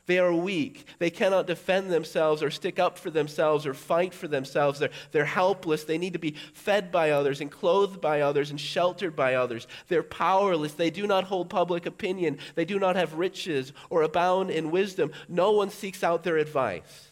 They 0.07 0.19
are 0.19 0.35
weak. 0.35 0.87
They 0.99 1.11
cannot 1.11 1.47
defend 1.47 1.91
themselves 1.91 2.43
or 2.43 2.51
stick 2.51 2.81
up 2.81 2.99
for 2.99 3.11
themselves 3.11 3.67
or 3.67 3.73
fight 3.73 4.13
for 4.13 4.27
themselves. 4.27 4.81
They're, 4.81 4.91
they're 5.13 5.25
helpless. 5.25 5.85
They 5.85 5.99
need 5.99 6.15
to 6.15 6.19
be 6.19 6.35
fed 6.55 6.91
by 6.91 7.11
others 7.11 7.41
and 7.41 7.51
clothed 7.51 8.01
by 8.01 8.21
others 8.21 8.51
and 8.51 8.61
sheltered 8.61 9.15
by 9.15 9.35
others. 9.35 9.69
They're 9.87 10.03
powerless. 10.03 10.75
They 10.75 10.91
do 10.91 11.07
not 11.07 11.25
hold 11.25 11.51
public 11.51 11.87
opinion. 11.87 12.39
They 12.57 12.65
do 12.65 12.81
not 12.81 12.97
have 12.97 13.15
riches 13.15 13.73
or 13.91 14.03
abound 14.03 14.51
in 14.51 14.73
wisdom. 14.73 15.13
No 15.29 15.53
one 15.53 15.71
seeks 15.71 16.03
out 16.03 16.25
their 16.25 16.39
advice. 16.39 17.11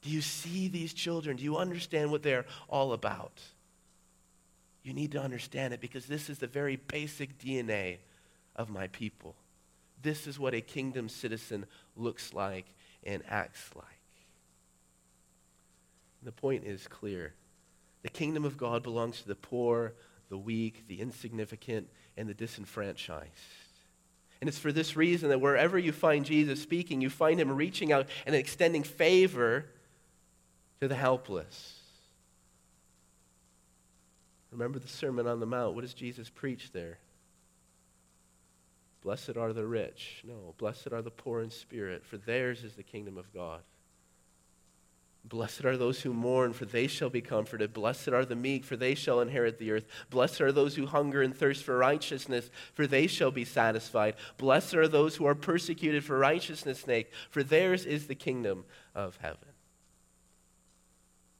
Do 0.00 0.08
you 0.08 0.22
see 0.22 0.68
these 0.68 0.94
children? 0.94 1.36
Do 1.36 1.44
you 1.44 1.58
understand 1.58 2.10
what 2.10 2.22
they're 2.22 2.46
all 2.68 2.94
about? 2.94 3.38
You 4.82 4.94
need 4.94 5.12
to 5.12 5.22
understand 5.22 5.74
it 5.74 5.80
because 5.80 6.06
this 6.06 6.30
is 6.30 6.38
the 6.38 6.46
very 6.46 6.76
basic 6.76 7.38
DNA 7.38 7.98
of 8.56 8.70
my 8.70 8.88
people. 8.88 9.36
This 10.02 10.26
is 10.26 10.38
what 10.38 10.54
a 10.54 10.60
kingdom 10.60 11.08
citizen 11.08 11.66
looks 11.96 12.34
like 12.34 12.66
and 13.04 13.22
acts 13.28 13.70
like. 13.74 13.86
The 16.22 16.32
point 16.32 16.64
is 16.64 16.86
clear. 16.86 17.34
The 18.02 18.10
kingdom 18.10 18.44
of 18.44 18.56
God 18.56 18.82
belongs 18.82 19.22
to 19.22 19.28
the 19.28 19.34
poor, 19.34 19.94
the 20.28 20.38
weak, 20.38 20.84
the 20.88 21.00
insignificant, 21.00 21.88
and 22.16 22.28
the 22.28 22.34
disenfranchised. 22.34 23.28
And 24.40 24.48
it's 24.48 24.58
for 24.58 24.72
this 24.72 24.96
reason 24.96 25.28
that 25.28 25.40
wherever 25.40 25.78
you 25.78 25.92
find 25.92 26.24
Jesus 26.24 26.60
speaking, 26.60 27.00
you 27.00 27.10
find 27.10 27.40
him 27.40 27.52
reaching 27.52 27.92
out 27.92 28.08
and 28.26 28.34
extending 28.34 28.82
favor 28.82 29.66
to 30.80 30.88
the 30.88 30.96
helpless. 30.96 31.78
Remember 34.50 34.80
the 34.80 34.88
Sermon 34.88 35.28
on 35.28 35.38
the 35.38 35.46
Mount. 35.46 35.74
What 35.74 35.82
does 35.82 35.94
Jesus 35.94 36.28
preach 36.28 36.72
there? 36.72 36.98
Blessed 39.02 39.36
are 39.36 39.52
the 39.52 39.66
rich. 39.66 40.22
No, 40.24 40.54
blessed 40.58 40.92
are 40.92 41.02
the 41.02 41.10
poor 41.10 41.40
in 41.40 41.50
spirit, 41.50 42.06
for 42.06 42.16
theirs 42.16 42.62
is 42.62 42.74
the 42.74 42.82
kingdom 42.82 43.18
of 43.18 43.32
God. 43.34 43.60
Blessed 45.24 45.64
are 45.64 45.76
those 45.76 46.00
who 46.00 46.12
mourn, 46.12 46.52
for 46.52 46.64
they 46.64 46.88
shall 46.88 47.10
be 47.10 47.20
comforted. 47.20 47.72
Blessed 47.72 48.08
are 48.08 48.24
the 48.24 48.34
meek, 48.34 48.64
for 48.64 48.76
they 48.76 48.94
shall 48.94 49.20
inherit 49.20 49.58
the 49.58 49.70
earth. 49.70 49.86
Blessed 50.10 50.40
are 50.40 50.50
those 50.50 50.74
who 50.74 50.86
hunger 50.86 51.22
and 51.22 51.36
thirst 51.36 51.62
for 51.62 51.78
righteousness, 51.78 52.50
for 52.74 52.88
they 52.88 53.06
shall 53.06 53.30
be 53.30 53.44
satisfied. 53.44 54.14
Blessed 54.36 54.74
are 54.74 54.88
those 54.88 55.16
who 55.16 55.26
are 55.26 55.36
persecuted 55.36 56.04
for 56.04 56.18
righteousness' 56.18 56.80
sake, 56.80 57.12
for 57.30 57.44
theirs 57.44 57.86
is 57.86 58.08
the 58.08 58.16
kingdom 58.16 58.64
of 58.96 59.16
heaven. 59.18 59.38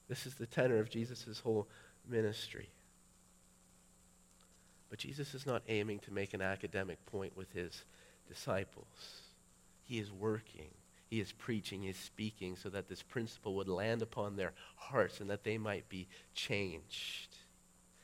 This 0.07 0.25
is 0.25 0.35
the 0.35 0.45
tenor 0.45 0.79
of 0.79 0.89
Jesus' 0.89 1.39
whole 1.39 1.67
ministry. 2.07 2.69
But 4.93 4.99
Jesus 4.99 5.33
is 5.33 5.47
not 5.47 5.63
aiming 5.69 6.01
to 6.01 6.13
make 6.13 6.35
an 6.35 6.41
academic 6.43 7.03
point 7.07 7.35
with 7.35 7.51
his 7.51 7.83
disciples. 8.27 9.23
He 9.85 9.97
is 9.97 10.11
working, 10.11 10.69
he 11.09 11.19
is 11.19 11.31
preaching, 11.31 11.81
he 11.81 11.89
is 11.89 11.97
speaking 11.97 12.55
so 12.55 12.69
that 12.69 12.87
this 12.87 13.01
principle 13.01 13.55
would 13.55 13.67
land 13.67 14.03
upon 14.03 14.35
their 14.35 14.53
hearts 14.75 15.19
and 15.19 15.31
that 15.31 15.43
they 15.43 15.57
might 15.57 15.89
be 15.89 16.07
changed. 16.35 17.35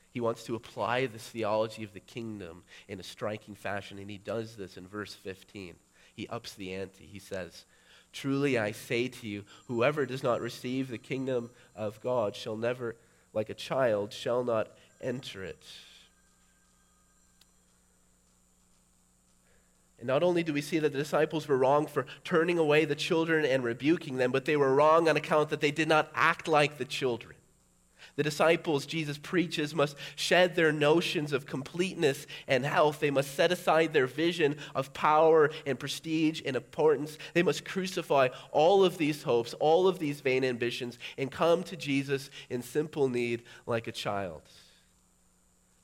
He 0.10 0.20
wants 0.20 0.44
to 0.46 0.56
apply 0.56 1.06
this 1.06 1.30
theology 1.30 1.84
of 1.84 1.94
the 1.94 2.00
kingdom 2.00 2.64
in 2.88 3.00
a 3.00 3.04
striking 3.04 3.54
fashion, 3.54 4.00
and 4.00 4.10
he 4.10 4.18
does 4.18 4.56
this 4.56 4.76
in 4.76 4.88
verse 4.88 5.14
15. 5.14 5.76
He 6.16 6.28
ups 6.28 6.56
the 6.56 6.74
ante. 6.74 7.06
He 7.06 7.20
says, 7.20 7.66
Truly 8.14 8.58
I 8.58 8.72
say 8.72 9.10
to 9.10 9.28
you, 9.28 9.44
whoever 9.68 10.08
does 10.08 10.24
not 10.24 10.42
receive 10.42 10.88
the 10.88 10.98
kingdom 10.98 11.52
of 11.76 12.02
God 12.02 12.36
shall 12.36 12.58
never, 12.58 12.96
like 13.32 13.52
a 13.52 13.54
child, 13.54 14.12
shall 14.12 14.44
not 14.44 14.70
enter 15.00 15.44
it. 15.44 15.64
And 20.00 20.08
not 20.08 20.24
only 20.24 20.44
do 20.44 20.54
we 20.54 20.62
see 20.62 20.80
that 20.80 20.92
the 20.92 20.98
disciples 20.98 21.48
were 21.48 21.58
wrong 21.58 21.86
for 21.86 22.06
turning 22.24 22.58
away 22.58 22.86
the 22.86 22.96
children 22.96 23.46
and 23.46 23.64
rebuking 23.64 24.18
them, 24.18 24.32
but 24.32 24.46
they 24.46 24.58
were 24.58 24.74
wrong 24.74 25.10
on 25.10 25.18
account 25.18 25.50
that 25.50 25.62
they 25.62 25.72
did 25.72 25.88
not 25.88 26.10
act 26.16 26.48
like 26.48 26.78
the 26.78 26.86
children. 26.86 27.36
The 28.16 28.24
disciples, 28.24 28.86
Jesus 28.86 29.18
preaches, 29.18 29.74
must 29.74 29.96
shed 30.18 30.56
their 30.56 30.74
notions 30.74 31.32
of 31.32 31.46
completeness 31.46 32.28
and 32.48 32.66
health. 32.66 33.00
They 33.00 33.12
must 33.12 33.34
set 33.34 33.52
aside 33.52 33.94
their 33.94 34.08
vision 34.08 34.58
of 34.76 34.94
power 34.94 35.52
and 35.66 35.80
prestige 35.80 36.42
and 36.46 36.58
importance. 36.58 37.18
They 37.34 37.44
must 37.44 37.64
crucify 37.64 38.30
all 38.52 38.84
of 38.84 38.98
these 38.98 39.24
hopes, 39.24 39.54
all 39.56 39.88
of 39.88 40.00
these 40.00 40.20
vain 40.20 40.44
ambitions, 40.44 41.00
and 41.18 41.32
come 41.32 41.64
to 41.64 41.78
Jesus 41.78 42.30
in 42.50 42.62
simple 42.62 43.08
need 43.08 43.44
like 43.66 43.88
a 43.88 43.94
child. 43.94 44.42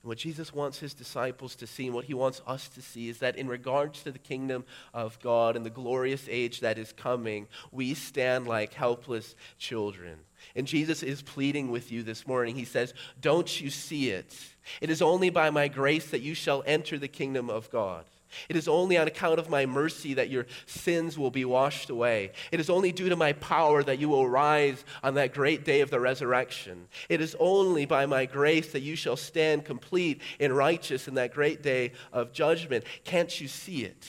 And 0.05 0.09
what 0.09 0.19
Jesus 0.19 0.53
wants 0.53 0.77
his 0.77 0.93
disciples 0.93 1.55
to 1.55 1.65
see 1.65 1.87
and 1.87 1.95
what 1.95 2.05
he 2.05 2.13
wants 2.13 2.39
us 2.45 2.67
to 2.69 2.81
see 2.83 3.09
is 3.09 3.17
that 3.17 3.37
in 3.37 3.47
regards 3.47 4.03
to 4.03 4.11
the 4.11 4.19
kingdom 4.19 4.63
of 4.93 5.19
God 5.19 5.55
and 5.55 5.65
the 5.65 5.71
glorious 5.71 6.27
age 6.29 6.59
that 6.59 6.77
is 6.77 6.93
coming, 6.93 7.47
we 7.71 7.95
stand 7.95 8.45
like 8.45 8.75
helpless 8.75 9.33
children. 9.57 10.19
And 10.55 10.67
Jesus 10.67 11.01
is 11.01 11.23
pleading 11.23 11.71
with 11.71 11.91
you 11.91 12.03
this 12.03 12.27
morning. 12.27 12.53
He 12.53 12.65
says, 12.65 12.93
Don't 13.19 13.59
you 13.59 13.71
see 13.71 14.11
it? 14.11 14.37
It 14.79 14.91
is 14.91 15.01
only 15.01 15.31
by 15.31 15.49
my 15.49 15.67
grace 15.67 16.11
that 16.11 16.21
you 16.21 16.35
shall 16.35 16.61
enter 16.67 16.99
the 16.99 17.07
kingdom 17.07 17.49
of 17.49 17.71
God. 17.71 18.05
It 18.49 18.55
is 18.55 18.67
only 18.67 18.97
on 18.97 19.07
account 19.07 19.39
of 19.39 19.49
my 19.49 19.65
mercy 19.65 20.13
that 20.15 20.29
your 20.29 20.45
sins 20.65 21.17
will 21.17 21.31
be 21.31 21.45
washed 21.45 21.89
away. 21.89 22.31
It 22.51 22.59
is 22.59 22.69
only 22.69 22.91
due 22.91 23.09
to 23.09 23.15
my 23.15 23.33
power 23.33 23.83
that 23.83 23.99
you 23.99 24.09
will 24.09 24.27
rise 24.27 24.83
on 25.03 25.15
that 25.15 25.33
great 25.33 25.65
day 25.65 25.81
of 25.81 25.89
the 25.89 25.99
resurrection. 25.99 26.87
It 27.09 27.21
is 27.21 27.35
only 27.39 27.85
by 27.85 28.05
my 28.05 28.25
grace 28.25 28.71
that 28.71 28.81
you 28.81 28.95
shall 28.95 29.17
stand 29.17 29.65
complete 29.65 30.21
and 30.39 30.55
righteous 30.55 31.07
in 31.07 31.15
that 31.15 31.33
great 31.33 31.61
day 31.61 31.91
of 32.11 32.31
judgment. 32.31 32.85
Can't 33.03 33.39
you 33.39 33.47
see 33.47 33.83
it? 33.83 34.07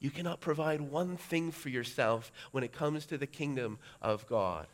You 0.00 0.10
cannot 0.10 0.40
provide 0.40 0.80
one 0.80 1.16
thing 1.16 1.52
for 1.52 1.68
yourself 1.68 2.32
when 2.50 2.64
it 2.64 2.72
comes 2.72 3.06
to 3.06 3.18
the 3.18 3.26
kingdom 3.26 3.78
of 4.00 4.26
God. 4.26 4.66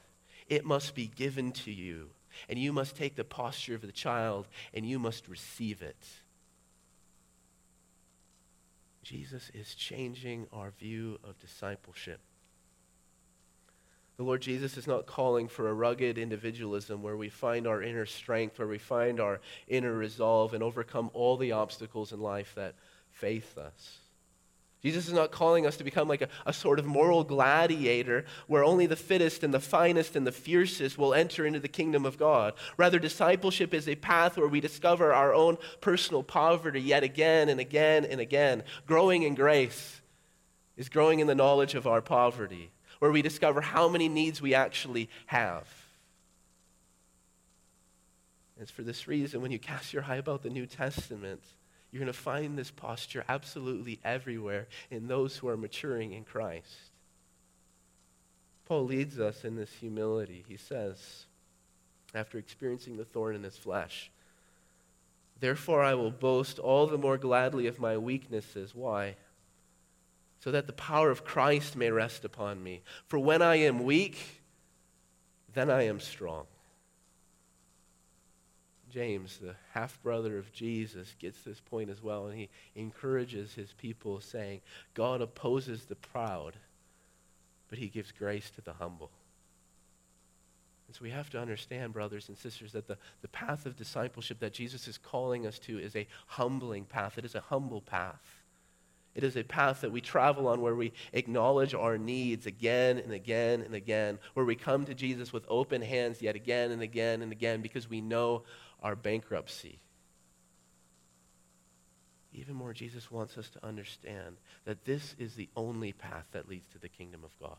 It 0.49 0.65
must 0.65 0.95
be 0.95 1.07
given 1.07 1.53
to 1.53 1.71
you, 1.71 2.09
and 2.49 2.59
you 2.59 2.73
must 2.73 2.97
take 2.97 3.15
the 3.15 3.25
posture 3.25 3.75
of 3.75 3.83
the 3.83 3.93
child 3.93 4.49
and 4.73 4.87
you 4.87 4.99
must 4.99 5.29
receive 5.29 5.83
it. 5.83 6.03
Jesus 9.09 9.51
is 9.55 9.75
changing 9.75 10.47
our 10.53 10.71
view 10.71 11.19
of 11.25 11.39
discipleship. 11.39 12.21
The 14.19 14.23
Lord 14.23 14.43
Jesus 14.43 14.77
is 14.77 14.87
not 14.87 15.07
calling 15.07 15.49
for 15.49 15.69
a 15.69 15.73
rugged 15.73 16.19
individualism 16.19 17.03
where 17.03 17.17
we 17.17 17.31
find 17.31 17.67
our 17.67 17.83
inner 17.83 18.05
strength, 18.05 18.59
where 18.59 18.69
we 18.69 18.77
find 18.77 19.19
our 19.19 19.41
inner 19.67 19.95
resolve 19.95 20.53
and 20.53 20.63
overcome 20.63 21.11
all 21.15 21.39
the 21.39 21.53
obstacles 21.53 22.13
in 22.13 22.21
life 22.21 22.53
that 22.55 22.75
faith 23.11 23.57
us. 23.57 23.99
Jesus 24.81 25.09
is 25.09 25.13
not 25.13 25.33
calling 25.33 25.67
us 25.67 25.77
to 25.79 25.85
become 25.85 26.07
like 26.07 26.23
a, 26.23 26.29
a, 26.47 26.53
sort 26.53 26.79
of 26.79 26.87
moral 26.87 27.25
gladiator 27.25 28.25
where 28.47 28.63
only 28.63 28.87
the 28.87 28.95
fittest 28.95 29.43
and 29.43 29.53
the 29.53 29.59
finest 29.59 30.15
and 30.15 30.25
the 30.25 30.33
fiercest 30.33 30.97
will 30.97 31.15
enter 31.15 31.45
into 31.45 31.59
the 31.59 31.67
kingdom 31.67 32.07
of 32.07 32.17
God. 32.17 32.55
Rather, 32.77 33.01
discipleship 33.01 33.75
is 33.75 33.89
a 33.89 33.97
path 33.97 34.37
where 34.37 34.47
we 34.47 34.61
discover 34.61 35.13
our 35.13 35.35
own 35.35 35.59
personal 35.81 36.23
poverty 36.23 36.81
yet 36.81 37.03
again 37.03 37.49
and 37.49 37.59
again 37.59 38.05
and 38.05 38.21
again. 38.21 38.63
Growing 38.87 39.25
in 39.25 39.35
grace 39.35 40.01
is 40.77 40.89
growing 40.89 41.19
in 41.19 41.27
the 41.27 41.35
knowledge 41.35 41.75
of 41.75 41.89
our 41.89 42.01
poverty 42.01 42.71
where 43.01 43.11
we 43.11 43.21
discover 43.21 43.61
how 43.61 43.89
many 43.89 44.09
needs 44.09 44.41
we 44.41 44.55
actually 44.55 45.09
have. 45.27 45.67
And 48.55 48.63
it's 48.63 48.71
for 48.71 48.83
this 48.83 49.09
reason, 49.09 49.41
when 49.41 49.51
you 49.51 49.59
cast 49.59 49.93
your 49.93 50.05
eye 50.05 50.17
about 50.17 50.43
the 50.43 50.51
New 50.51 50.67
Testament, 50.67 51.43
you're 51.91 52.01
going 52.01 52.13
to 52.13 52.19
find 52.19 52.59
this 52.59 52.71
posture 52.71 53.25
absolutely 53.29 53.99
everywhere 54.05 54.67
in 54.91 55.09
those 55.09 55.37
who 55.37 55.49
are 55.49 55.57
maturing 55.57 56.13
in 56.13 56.25
Christ. 56.25 56.93
Paul 58.67 58.85
leads 58.85 59.19
us 59.19 59.45
in 59.45 59.57
this 59.57 59.73
humility. 59.73 60.45
He 60.47 60.59
says, 60.59 61.25
after 62.15 62.39
experiencing 62.39 62.97
the 62.97 63.05
thorn 63.05 63.35
in 63.35 63.43
his 63.43 63.57
flesh, 63.57 64.11
Therefore, 65.41 65.85
I 65.85 65.95
will 65.95 66.11
boast 66.11 66.59
all 66.59 66.89
the 66.89 66.99
more 66.99 67.17
gladly 67.17 67.69
of 67.69 67.79
my 67.79 67.97
weaknesses. 67.97 68.75
Why? 68.75 69.15
so 70.41 70.53
that 70.53 70.67
the 70.67 70.73
power 70.73 71.11
of 71.11 71.25
Christ 71.25 71.77
may 71.77 71.91
rest 71.91 72.25
upon 72.25 72.63
me. 72.63 72.83
For 73.07 73.19
when 73.19 73.43
I 73.43 73.57
am 73.57 73.85
weak, 73.85 74.43
then 75.53 75.71
I 75.71 75.83
am 75.83 76.01
strong. 76.01 76.47
James, 78.91 79.39
the 79.39 79.55
half 79.73 80.03
brother 80.03 80.39
of 80.39 80.53
Jesus, 80.53 81.15
gets 81.19 81.43
this 81.43 81.61
point 81.61 81.91
as 81.91 82.03
well, 82.03 82.27
and 82.27 82.39
he 82.39 82.49
encourages 82.75 83.55
his 83.55 83.73
people, 83.73 84.21
saying, 84.21 84.61
God 84.95 85.21
opposes 85.21 85.85
the 85.85 85.97
proud, 85.97 86.55
but 87.69 87.79
he 87.79 87.89
gives 87.89 88.13
grace 88.13 88.51
to 88.51 88.61
the 88.61 88.73
humble. 88.75 89.11
And 90.89 90.97
so 90.97 91.03
we 91.03 91.11
have 91.11 91.29
to 91.31 91.41
understand, 91.41 91.93
brothers 91.93 92.29
and 92.29 92.37
sisters, 92.37 92.73
that 92.73 92.89
the, 92.89 92.97
the 93.21 93.29
path 93.29 93.67
of 93.67 93.77
discipleship 93.77 94.41
that 94.41 94.55
Jesus 94.55 94.89
is 94.89 94.97
calling 94.97 95.47
us 95.47 95.59
to 95.61 95.79
is 95.79 95.95
a 95.95 96.09
humbling 96.27 96.87
path. 96.87 97.19
It 97.19 97.27
is 97.27 97.35
a 97.35 97.41
humble 97.41 97.83
path. 97.83 98.43
It 99.15 99.25
is 99.25 99.37
a 99.37 99.43
path 99.43 99.81
that 99.83 99.93
we 99.93 100.01
travel 100.01 100.47
on 100.47 100.61
where 100.61 100.77
we 100.77 100.93
acknowledge 101.13 101.75
our 101.75 101.99
needs 101.99 102.47
again 102.47 102.99
and 102.99 103.13
again 103.13 103.63
and 103.63 103.75
again, 103.75 104.19
where 104.35 104.47
we 104.47 104.55
come 104.55 104.85
to 104.85 104.95
Jesus 104.95 105.33
with 105.33 105.45
open 105.49 105.83
hands 105.83 106.23
yet 106.23 106.37
again 106.37 106.71
and 106.71 106.81
again 106.81 107.21
and 107.21 107.33
again 107.33 107.61
because 107.61 107.91
we 107.91 108.01
know 108.01 108.45
our 108.83 108.97
bankruptcy. 108.97 109.81
Even 112.33 112.55
more, 112.55 112.73
Jesus 112.73 113.11
wants 113.11 113.39
us 113.39 113.49
to 113.51 113.67
understand 113.67 114.37
that 114.65 114.85
this 114.85 115.15
is 115.19 115.35
the 115.35 115.49
only 115.57 115.93
path 115.93 116.27
that 116.33 116.49
leads 116.49 116.69
to 116.69 116.79
the 116.79 116.89
kingdom 116.89 117.23
of 117.25 117.37
God. 117.41 117.57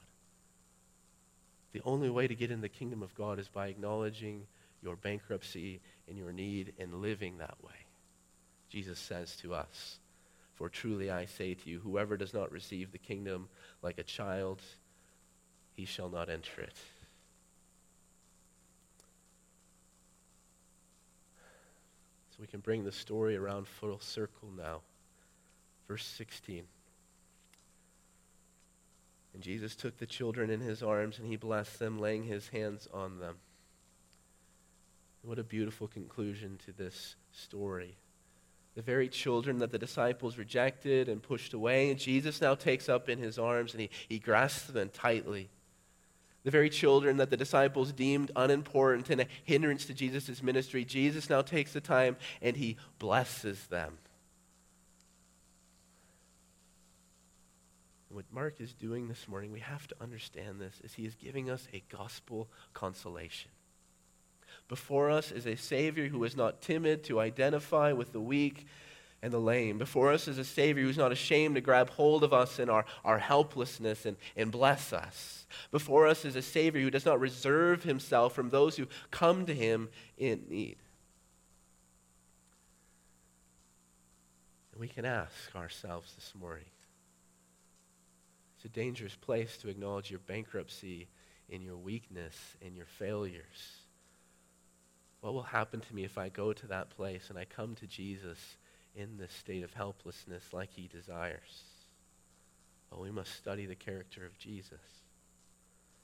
The 1.72 1.82
only 1.84 2.10
way 2.10 2.28
to 2.28 2.36
get 2.36 2.52
in 2.52 2.62
the 2.62 2.70
kingdom 2.70 3.04
of 3.04 3.14
God 3.16 3.40
is 3.40 3.48
by 3.48 3.68
acknowledging 3.68 4.48
your 4.82 4.96
bankruptcy 4.96 5.82
and 6.08 6.18
your 6.18 6.32
need 6.32 6.74
and 6.80 7.02
living 7.02 7.38
that 7.38 7.58
way. 7.64 7.86
Jesus 8.70 9.00
says 9.00 9.36
to 9.38 9.54
us. 9.54 10.00
For 10.56 10.70
truly 10.70 11.10
I 11.10 11.26
say 11.26 11.54
to 11.54 11.70
you, 11.70 11.80
whoever 11.80 12.18
does 12.18 12.34
not 12.34 12.52
receive 12.52 12.92
the 12.92 12.98
kingdom 12.98 13.50
like 13.82 13.98
a 13.98 14.04
child, 14.04 14.62
he 15.74 15.86
shall 15.86 16.10
not 16.10 16.30
enter 16.30 16.62
it. 16.62 16.76
We 22.40 22.48
can 22.48 22.60
bring 22.60 22.84
the 22.84 22.92
story 22.92 23.36
around 23.36 23.68
full 23.68 24.00
circle 24.00 24.50
now. 24.58 24.82
Verse 25.88 26.06
16. 26.06 26.64
And 29.34 29.44
Jesus 29.44 29.76
took 29.76 29.98
the 29.98 30.06
children 30.06 30.50
in 30.50 30.60
his 30.60 30.82
arms 30.82 31.20
and 31.20 31.28
he 31.28 31.36
blessed 31.36 31.80
them, 31.80 32.00
laying 32.00 32.24
his 32.24 32.48
hands 32.50 32.88
on 32.94 33.20
them. 33.20 33.36
What 35.22 35.38
a 35.38 35.44
beautiful 35.44 35.88
conclusion 35.88 36.58
to 36.66 36.72
this 36.72 37.16
story 37.32 37.98
the 38.76 38.82
very 38.84 39.10
children 39.10 39.60
that 39.60 39.72
the 39.72 39.78
disciples 39.78 40.38
rejected 40.38 41.10
and 41.10 41.22
pushed 41.22 41.54
away. 41.54 41.90
And 41.90 42.00
Jesus 42.00 42.40
now 42.40 42.56
takes 42.56 42.88
up 42.88 43.10
in 43.10 43.20
his 43.20 43.38
arms 43.38 43.74
and 43.74 43.82
he, 43.82 43.90
he 44.08 44.20
grasps 44.20 44.68
them 44.68 44.90
tightly. 44.94 45.50
The 46.50 46.58
very 46.58 46.72
children 46.72 47.18
that 47.18 47.30
the 47.30 47.38
disciples 47.38 47.92
deemed 47.92 48.32
unimportant 48.36 49.12
and 49.12 49.22
a 49.22 49.28
hindrance 49.44 49.86
to 49.86 49.94
Jesus' 49.94 50.42
ministry, 50.42 50.84
Jesus 50.84 51.30
now 51.30 51.44
takes 51.44 51.74
the 51.74 51.80
time 51.80 52.18
and 52.42 52.58
he 52.58 52.78
blesses 52.98 53.68
them. 53.68 54.00
what 58.10 58.26
Mark 58.32 58.60
is 58.60 58.74
doing 58.74 59.08
this 59.08 59.28
morning, 59.28 59.52
we 59.52 59.60
have 59.60 59.86
to 59.90 59.96
understand 60.02 60.60
this, 60.60 60.82
is 60.84 60.96
he 60.96 61.06
is 61.06 61.14
giving 61.14 61.52
us 61.52 61.68
a 61.72 61.84
gospel 61.88 62.50
consolation. 62.74 63.52
Before 64.68 65.12
us 65.12 65.32
is 65.32 65.46
a 65.46 65.56
Savior 65.56 66.08
who 66.08 66.24
is 66.24 66.36
not 66.36 66.64
timid 66.64 67.04
to 67.04 67.20
identify 67.20 67.92
with 67.92 68.12
the 68.12 68.20
weak 68.20 68.66
and 69.22 69.34
the 69.34 69.40
lame. 69.40 69.78
Before 69.78 70.12
us 70.12 70.28
is 70.28 70.38
a 70.38 70.46
Savior 70.46 70.84
who's 70.84 70.98
not 70.98 71.12
ashamed 71.12 71.56
to 71.56 71.62
grab 71.62 71.90
hold 71.90 72.24
of 72.24 72.34
us 72.34 72.60
in 72.60 72.70
our, 72.70 72.86
our 73.04 73.20
helplessness 73.20 74.06
and, 74.06 74.18
and 74.36 74.52
bless 74.52 74.94
us. 74.94 75.46
Before 75.72 76.08
us 76.08 76.26
is 76.26 76.36
a 76.36 76.42
Savior 76.42 76.82
who 76.82 76.92
does 76.92 77.06
not 77.06 77.20
reserve 77.20 77.84
himself 77.84 78.34
from 78.34 78.50
those 78.50 78.78
who 78.78 78.88
come 79.12 79.46
to 79.46 79.54
him 79.54 79.90
in 80.18 80.44
need. 80.50 80.78
And 84.72 84.80
we 84.80 84.88
can 84.88 85.06
ask 85.06 85.56
ourselves 85.56 86.14
this 86.16 86.34
morning 86.40 86.66
it's 88.56 88.66
a 88.66 88.70
dangerous 88.70 89.16
place 89.16 89.58
to 89.58 89.70
acknowledge 89.70 90.12
your 90.12 90.20
bankruptcy 90.20 91.08
in 91.48 91.62
your 91.62 91.78
weakness 91.78 92.36
and 92.62 92.76
your 92.76 92.86
failures. 92.86 93.80
What 95.22 95.34
will 95.34 95.44
happen 95.44 95.80
to 95.80 95.96
me 95.96 96.04
if 96.04 96.18
I 96.18 96.30
go 96.30 96.54
to 96.54 96.68
that 96.68 96.90
place 96.90 97.30
and 97.30 97.38
I 97.38 97.46
come 97.46 97.76
to 97.76 97.88
Jesus 97.88 98.58
in 98.96 99.18
this 99.18 99.32
state 99.34 99.64
of 99.64 99.74
helplessness 99.74 100.44
like 100.54 100.72
he 100.72 100.88
desires? 100.88 101.64
Well, 102.92 103.02
we 103.02 103.12
must 103.12 103.36
study 103.36 103.66
the 103.66 103.76
character 103.76 104.26
of 104.26 104.38
Jesus. 104.38 104.80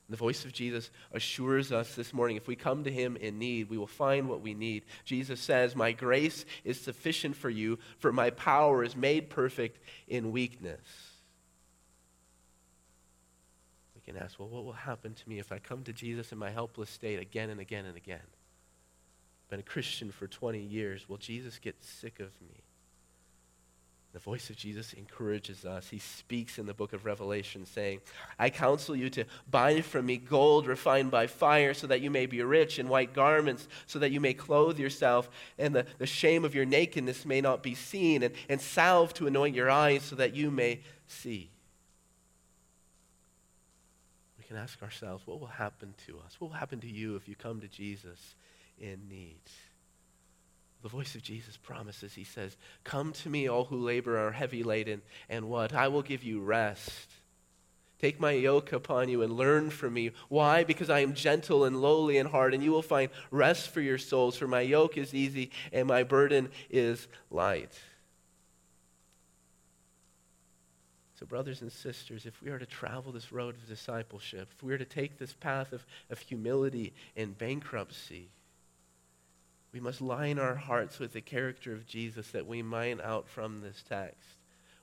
The 0.08 0.18
voice 0.18 0.46
of 0.46 0.54
Jesus 0.54 0.92
assures 1.12 1.72
us 1.72 1.96
this 1.96 2.14
morning 2.14 2.38
if 2.38 2.48
we 2.48 2.56
come 2.56 2.84
to 2.84 2.92
him 2.92 3.16
in 3.16 3.40
need, 3.40 3.70
we 3.70 3.78
will 3.78 3.88
find 3.88 4.30
what 4.30 4.42
we 4.42 4.54
need. 4.54 4.84
Jesus 5.04 5.40
says, 5.40 5.76
My 5.76 5.94
grace 5.94 6.46
is 6.64 6.80
sufficient 6.80 7.36
for 7.36 7.50
you, 7.50 7.80
for 7.98 8.14
my 8.14 8.30
power 8.30 8.84
is 8.84 8.96
made 8.96 9.32
perfect 9.32 9.80
in 10.08 10.32
weakness. 10.32 10.80
We 13.96 14.02
can 14.02 14.22
ask, 14.22 14.38
Well, 14.38 14.48
what 14.48 14.64
will 14.64 14.74
happen 14.74 15.16
to 15.16 15.30
me 15.30 15.40
if 15.40 15.52
I 15.52 15.58
come 15.58 15.84
to 15.86 15.94
Jesus 15.94 16.32
in 16.32 16.38
my 16.38 16.52
helpless 16.52 16.92
state 16.92 17.20
again 17.20 17.50
and 17.50 17.60
again 17.60 17.86
and 17.86 17.98
again? 17.98 18.20
I've 18.22 19.50
been 19.50 19.60
a 19.60 19.64
Christian 19.64 20.12
for 20.12 20.28
20 20.28 20.60
years. 20.60 21.10
Will 21.10 21.18
Jesus 21.18 21.58
get 21.58 21.84
sick 21.84 22.20
of 22.20 22.30
me? 22.42 22.62
The 24.16 24.22
voice 24.22 24.50
of 24.50 24.56
Jesus 24.56 24.94
encourages 24.94 25.66
us. 25.66 25.90
He 25.90 26.00
speaks 26.00 26.58
in 26.58 26.66
the 26.66 26.74
book 26.74 26.94
of 26.94 27.04
Revelation, 27.04 27.66
saying, 27.66 28.00
I 28.40 28.50
counsel 28.50 28.96
you 28.96 29.10
to 29.10 29.26
buy 29.52 29.82
from 29.82 30.06
me 30.06 30.16
gold 30.16 30.68
refined 30.68 31.12
by 31.12 31.28
fire, 31.28 31.74
so 31.74 31.86
that 31.88 32.00
you 32.00 32.10
may 32.10 32.26
be 32.26 32.42
rich, 32.42 32.80
and 32.80 32.88
white 32.88 33.14
garments, 33.14 33.68
so 33.88 34.00
that 34.00 34.14
you 34.14 34.22
may 34.22 34.34
clothe 34.34 34.80
yourself, 34.80 35.30
and 35.60 35.76
the, 35.76 35.86
the 35.98 36.06
shame 36.06 36.46
of 36.46 36.56
your 36.56 36.64
nakedness 36.64 37.26
may 37.26 37.42
not 37.42 37.62
be 37.62 37.76
seen, 37.76 38.24
and, 38.24 38.34
and 38.48 38.62
salve 38.62 39.14
to 39.16 39.28
anoint 39.28 39.54
your 39.54 39.70
eyes, 39.70 40.02
so 40.04 40.16
that 40.16 40.34
you 40.34 40.50
may 40.50 40.80
see. 41.08 41.50
We 44.38 44.46
can 44.46 44.56
ask 44.56 44.82
ourselves, 44.82 45.28
what 45.28 45.42
will 45.42 45.48
happen 45.48 45.94
to 46.08 46.20
us? 46.26 46.40
What 46.40 46.52
will 46.52 46.58
happen 46.58 46.80
to 46.80 46.90
you 46.90 47.18
if 47.18 47.28
you 47.28 47.36
come 47.36 47.60
to 47.60 47.68
Jesus 47.68 48.36
in 48.80 49.10
need. 49.10 49.42
The 50.86 50.90
voice 50.90 51.16
of 51.16 51.24
Jesus 51.24 51.58
promises, 51.58 52.14
he 52.14 52.24
says, 52.24 52.56
Come 52.84 53.12
to 53.14 53.28
me, 53.28 53.50
all 53.50 53.66
who 53.66 53.78
labor 53.78 54.20
are 54.20 54.32
heavy 54.32 54.62
laden, 54.62 55.02
and 55.28 55.50
what? 55.50 55.74
I 55.74 55.88
will 55.88 56.04
give 56.04 56.24
you 56.24 56.40
rest. 56.42 57.10
Take 57.98 58.20
my 58.20 58.34
yoke 58.34 58.72
upon 58.72 59.10
you 59.10 59.24
and 59.24 59.34
learn 59.34 59.72
from 59.72 59.96
me. 59.96 60.12
Why? 60.30 60.64
Because 60.64 60.92
I 60.92 61.00
am 61.00 61.16
gentle 61.16 61.64
and 61.64 61.82
lowly 61.82 62.20
in 62.20 62.28
heart, 62.28 62.54
and 62.54 62.64
you 62.64 62.70
will 62.70 62.84
find 62.84 63.10
rest 63.32 63.70
for 63.70 63.82
your 63.82 63.98
souls. 63.98 64.38
For 64.38 64.48
my 64.48 64.62
yoke 64.62 64.96
is 64.96 65.16
easy 65.16 65.50
and 65.74 65.88
my 65.88 66.04
burden 66.04 66.50
is 66.70 67.08
light. 67.32 67.74
So, 71.20 71.26
brothers 71.26 71.64
and 71.64 71.72
sisters, 71.72 72.28
if 72.28 72.40
we 72.44 72.52
are 72.52 72.60
to 72.60 72.66
travel 72.68 73.12
this 73.12 73.32
road 73.32 73.56
of 73.56 73.68
discipleship, 73.68 74.50
if 74.56 74.62
we 74.62 74.72
are 74.72 74.78
to 74.78 74.86
take 74.86 75.18
this 75.18 75.34
path 75.34 75.74
of, 75.74 75.84
of 76.12 76.20
humility 76.20 76.94
and 77.18 77.36
bankruptcy, 77.36 78.30
we 79.76 79.82
must 79.82 80.00
line 80.00 80.40
our 80.40 80.56
hearts 80.56 81.00
with 81.00 81.12
the 81.12 81.20
character 81.20 81.74
of 81.74 81.86
Jesus 81.86 82.32
that 82.32 82.48
we 82.48 82.62
mine 82.62 83.02
out 83.04 83.28
from 83.28 83.60
this 83.60 83.84
text. 83.90 84.38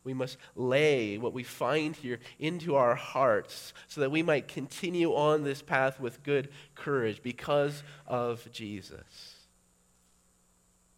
We 0.04 0.12
must 0.12 0.36
lay 0.54 1.16
what 1.16 1.32
we 1.32 1.44
find 1.44 1.96
here 1.96 2.18
into 2.38 2.76
our 2.76 2.94
hearts 2.94 3.72
so 3.88 4.02
that 4.02 4.10
we 4.10 4.22
might 4.22 4.48
continue 4.48 5.14
on 5.14 5.44
this 5.44 5.62
path 5.62 5.98
with 5.98 6.22
good 6.22 6.50
courage 6.74 7.22
because 7.22 7.82
of 8.06 8.52
Jesus. 8.52 9.46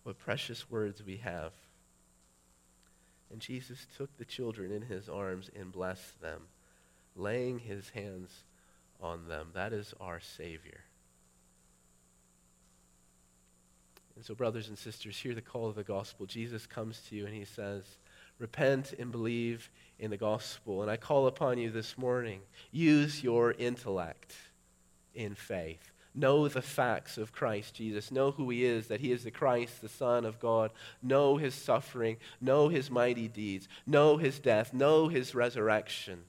What 0.02 0.18
precious 0.18 0.68
words 0.68 1.00
we 1.06 1.18
have. 1.18 1.52
And 3.30 3.40
Jesus 3.40 3.86
took 3.96 4.16
the 4.16 4.24
children 4.24 4.72
in 4.72 4.82
his 4.82 5.08
arms 5.08 5.50
and 5.54 5.70
blessed 5.70 6.20
them, 6.20 6.48
laying 7.14 7.60
his 7.60 7.90
hands 7.90 8.42
on 9.00 9.28
them. 9.28 9.50
That 9.54 9.72
is 9.72 9.94
our 10.00 10.18
Savior. 10.18 10.80
And 14.16 14.24
so, 14.24 14.34
brothers 14.34 14.68
and 14.68 14.78
sisters, 14.78 15.16
hear 15.16 15.34
the 15.34 15.40
call 15.40 15.68
of 15.68 15.74
the 15.74 15.82
gospel. 15.82 16.26
Jesus 16.26 16.66
comes 16.66 17.00
to 17.08 17.16
you 17.16 17.26
and 17.26 17.34
he 17.34 17.44
says, 17.44 17.82
Repent 18.38 18.94
and 18.98 19.12
believe 19.12 19.70
in 19.98 20.10
the 20.10 20.16
gospel. 20.16 20.82
And 20.82 20.90
I 20.90 20.96
call 20.96 21.26
upon 21.26 21.58
you 21.58 21.70
this 21.70 21.96
morning 21.96 22.40
use 22.72 23.22
your 23.22 23.52
intellect 23.52 24.34
in 25.14 25.34
faith. 25.34 25.90
Know 26.16 26.46
the 26.46 26.62
facts 26.62 27.18
of 27.18 27.32
Christ 27.32 27.74
Jesus. 27.74 28.12
Know 28.12 28.30
who 28.30 28.48
he 28.50 28.64
is, 28.64 28.86
that 28.86 29.00
he 29.00 29.10
is 29.10 29.24
the 29.24 29.32
Christ, 29.32 29.80
the 29.80 29.88
Son 29.88 30.24
of 30.24 30.38
God. 30.38 30.70
Know 31.02 31.36
his 31.36 31.54
suffering. 31.54 32.18
Know 32.40 32.68
his 32.68 32.88
mighty 32.88 33.26
deeds. 33.26 33.68
Know 33.84 34.16
his 34.16 34.38
death. 34.38 34.72
Know 34.72 35.08
his 35.08 35.34
resurrection. 35.34 36.22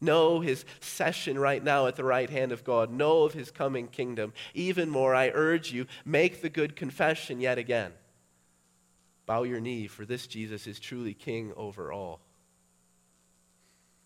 Know 0.00 0.40
his 0.40 0.64
session 0.80 1.38
right 1.38 1.62
now 1.62 1.86
at 1.86 1.96
the 1.96 2.04
right 2.04 2.28
hand 2.28 2.52
of 2.52 2.64
God. 2.64 2.90
Know 2.90 3.24
of 3.24 3.32
his 3.32 3.50
coming 3.50 3.88
kingdom. 3.88 4.32
Even 4.54 4.90
more, 4.90 5.14
I 5.14 5.30
urge 5.32 5.72
you, 5.72 5.86
make 6.04 6.42
the 6.42 6.50
good 6.50 6.76
confession 6.76 7.40
yet 7.40 7.58
again. 7.58 7.92
Bow 9.24 9.42
your 9.42 9.60
knee, 9.60 9.86
for 9.86 10.04
this 10.04 10.26
Jesus 10.26 10.66
is 10.66 10.78
truly 10.78 11.14
king 11.14 11.52
over 11.56 11.92
all. 11.92 12.20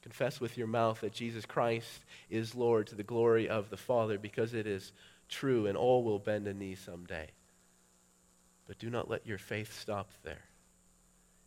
Confess 0.03 0.41
with 0.41 0.57
your 0.57 0.67
mouth 0.67 1.03
that 1.03 1.13
Jesus 1.13 1.45
Christ 1.45 2.05
is 2.31 2.55
Lord 2.55 2.87
to 2.87 2.95
the 2.95 3.03
glory 3.03 3.49
of 3.49 3.69
the 3.69 3.77
Father, 3.77 4.19
because 4.19 4.55
it 4.55 4.67
is 4.67 4.93
true, 5.29 5.67
and 5.67 5.77
all 5.77 6.03
will 6.03 6.19
bend 6.19 6.47
a 6.47 6.55
knee 6.55 6.75
someday. 6.75 7.29
But 8.67 8.79
do 8.79 8.89
not 8.89 9.11
let 9.11 9.27
your 9.27 9.39
faith 9.39 9.79
stop 9.79 10.11
there. 10.23 10.45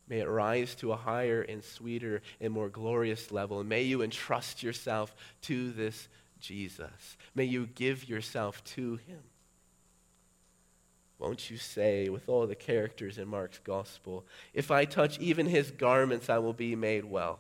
May 0.08 0.20
it 0.20 0.28
rise 0.28 0.76
to 0.76 0.92
a 0.92 0.98
higher 0.98 1.42
and 1.42 1.64
sweeter 1.64 2.22
and 2.42 2.52
more 2.52 2.70
glorious 2.70 3.32
level. 3.32 3.60
And 3.60 3.70
may 3.70 3.84
you 3.84 4.02
entrust 4.02 4.62
yourself 4.62 5.16
to 5.44 5.72
this 5.72 6.08
Jesus. 6.40 7.18
May 7.34 7.46
you 7.46 7.68
give 7.68 8.08
yourself 8.10 8.64
to 8.66 8.98
him. 9.08 9.22
Won't 11.20 11.50
you 11.50 11.56
say, 11.56 12.10
with 12.10 12.28
all 12.28 12.46
the 12.46 12.56
characters 12.56 13.18
in 13.18 13.30
Mark's 13.30 13.60
gospel, 13.60 14.26
if 14.54 14.72
I 14.72 14.84
touch 14.84 15.18
even 15.20 15.46
his 15.46 15.72
garments, 15.72 16.30
I 16.30 16.40
will 16.40 16.54
be 16.54 16.76
made 16.76 17.06
well? 17.06 17.40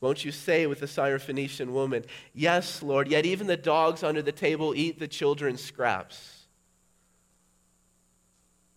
Won't 0.00 0.24
you 0.24 0.32
say 0.32 0.66
with 0.66 0.80
the 0.80 0.86
Syrophoenician 0.86 1.72
woman, 1.72 2.04
Yes, 2.32 2.82
Lord, 2.82 3.08
yet 3.08 3.26
even 3.26 3.48
the 3.48 3.56
dogs 3.56 4.02
under 4.02 4.22
the 4.22 4.32
table 4.32 4.74
eat 4.74 4.98
the 4.98 5.08
children's 5.08 5.62
scraps? 5.62 6.46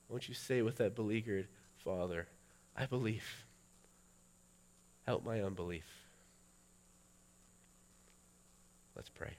Won't 0.10 0.28
you 0.28 0.34
say 0.34 0.62
with 0.62 0.78
that 0.78 0.96
beleaguered 0.96 1.48
father, 1.78 2.28
I 2.76 2.86
believe. 2.86 3.46
Help 5.06 5.26
my 5.26 5.42
unbelief. 5.42 5.86
Let's 8.96 9.10
pray. 9.10 9.34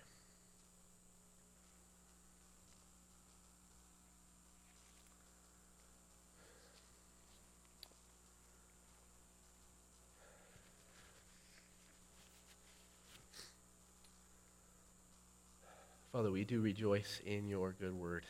Father, 16.13 16.31
we 16.31 16.45
do 16.45 16.61
rejoice 16.61 17.23
in 17.25 17.49
your 17.49 17.75
good 17.81 17.95
word. 17.95 18.25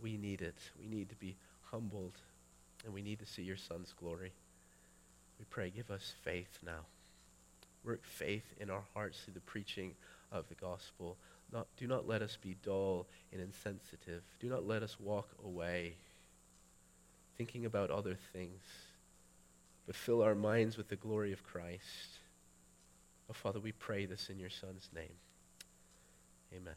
We 0.00 0.16
need 0.16 0.40
it. 0.40 0.54
We 0.78 0.86
need 0.86 1.08
to 1.08 1.16
be 1.16 1.36
humbled 1.70 2.18
and 2.84 2.92
we 2.92 3.02
need 3.02 3.18
to 3.20 3.26
see 3.26 3.42
your 3.42 3.56
Son's 3.56 3.92
glory. 3.92 4.32
We 5.38 5.44
pray, 5.50 5.70
give 5.70 5.90
us 5.90 6.14
faith 6.22 6.58
now. 6.64 6.86
Work 7.84 8.04
faith 8.04 8.54
in 8.60 8.70
our 8.70 8.84
hearts 8.94 9.20
through 9.20 9.34
the 9.34 9.40
preaching 9.40 9.94
of 10.32 10.48
the 10.48 10.54
gospel. 10.54 11.16
Not, 11.52 11.66
do 11.76 11.86
not 11.86 12.08
let 12.08 12.22
us 12.22 12.38
be 12.40 12.56
dull 12.62 13.06
and 13.32 13.40
insensitive. 13.40 14.22
Do 14.40 14.48
not 14.48 14.66
let 14.66 14.82
us 14.82 14.96
walk 14.98 15.28
away 15.44 15.94
thinking 17.36 17.66
about 17.66 17.90
other 17.90 18.16
things, 18.32 18.62
but 19.86 19.96
fill 19.96 20.22
our 20.22 20.34
minds 20.34 20.76
with 20.76 20.88
the 20.88 20.96
glory 20.96 21.32
of 21.32 21.42
Christ. 21.42 22.20
Oh, 23.28 23.32
Father, 23.32 23.60
we 23.60 23.72
pray 23.72 24.06
this 24.06 24.28
in 24.30 24.38
your 24.38 24.50
Son's 24.50 24.88
name. 24.94 25.16
Amen. 26.54 26.74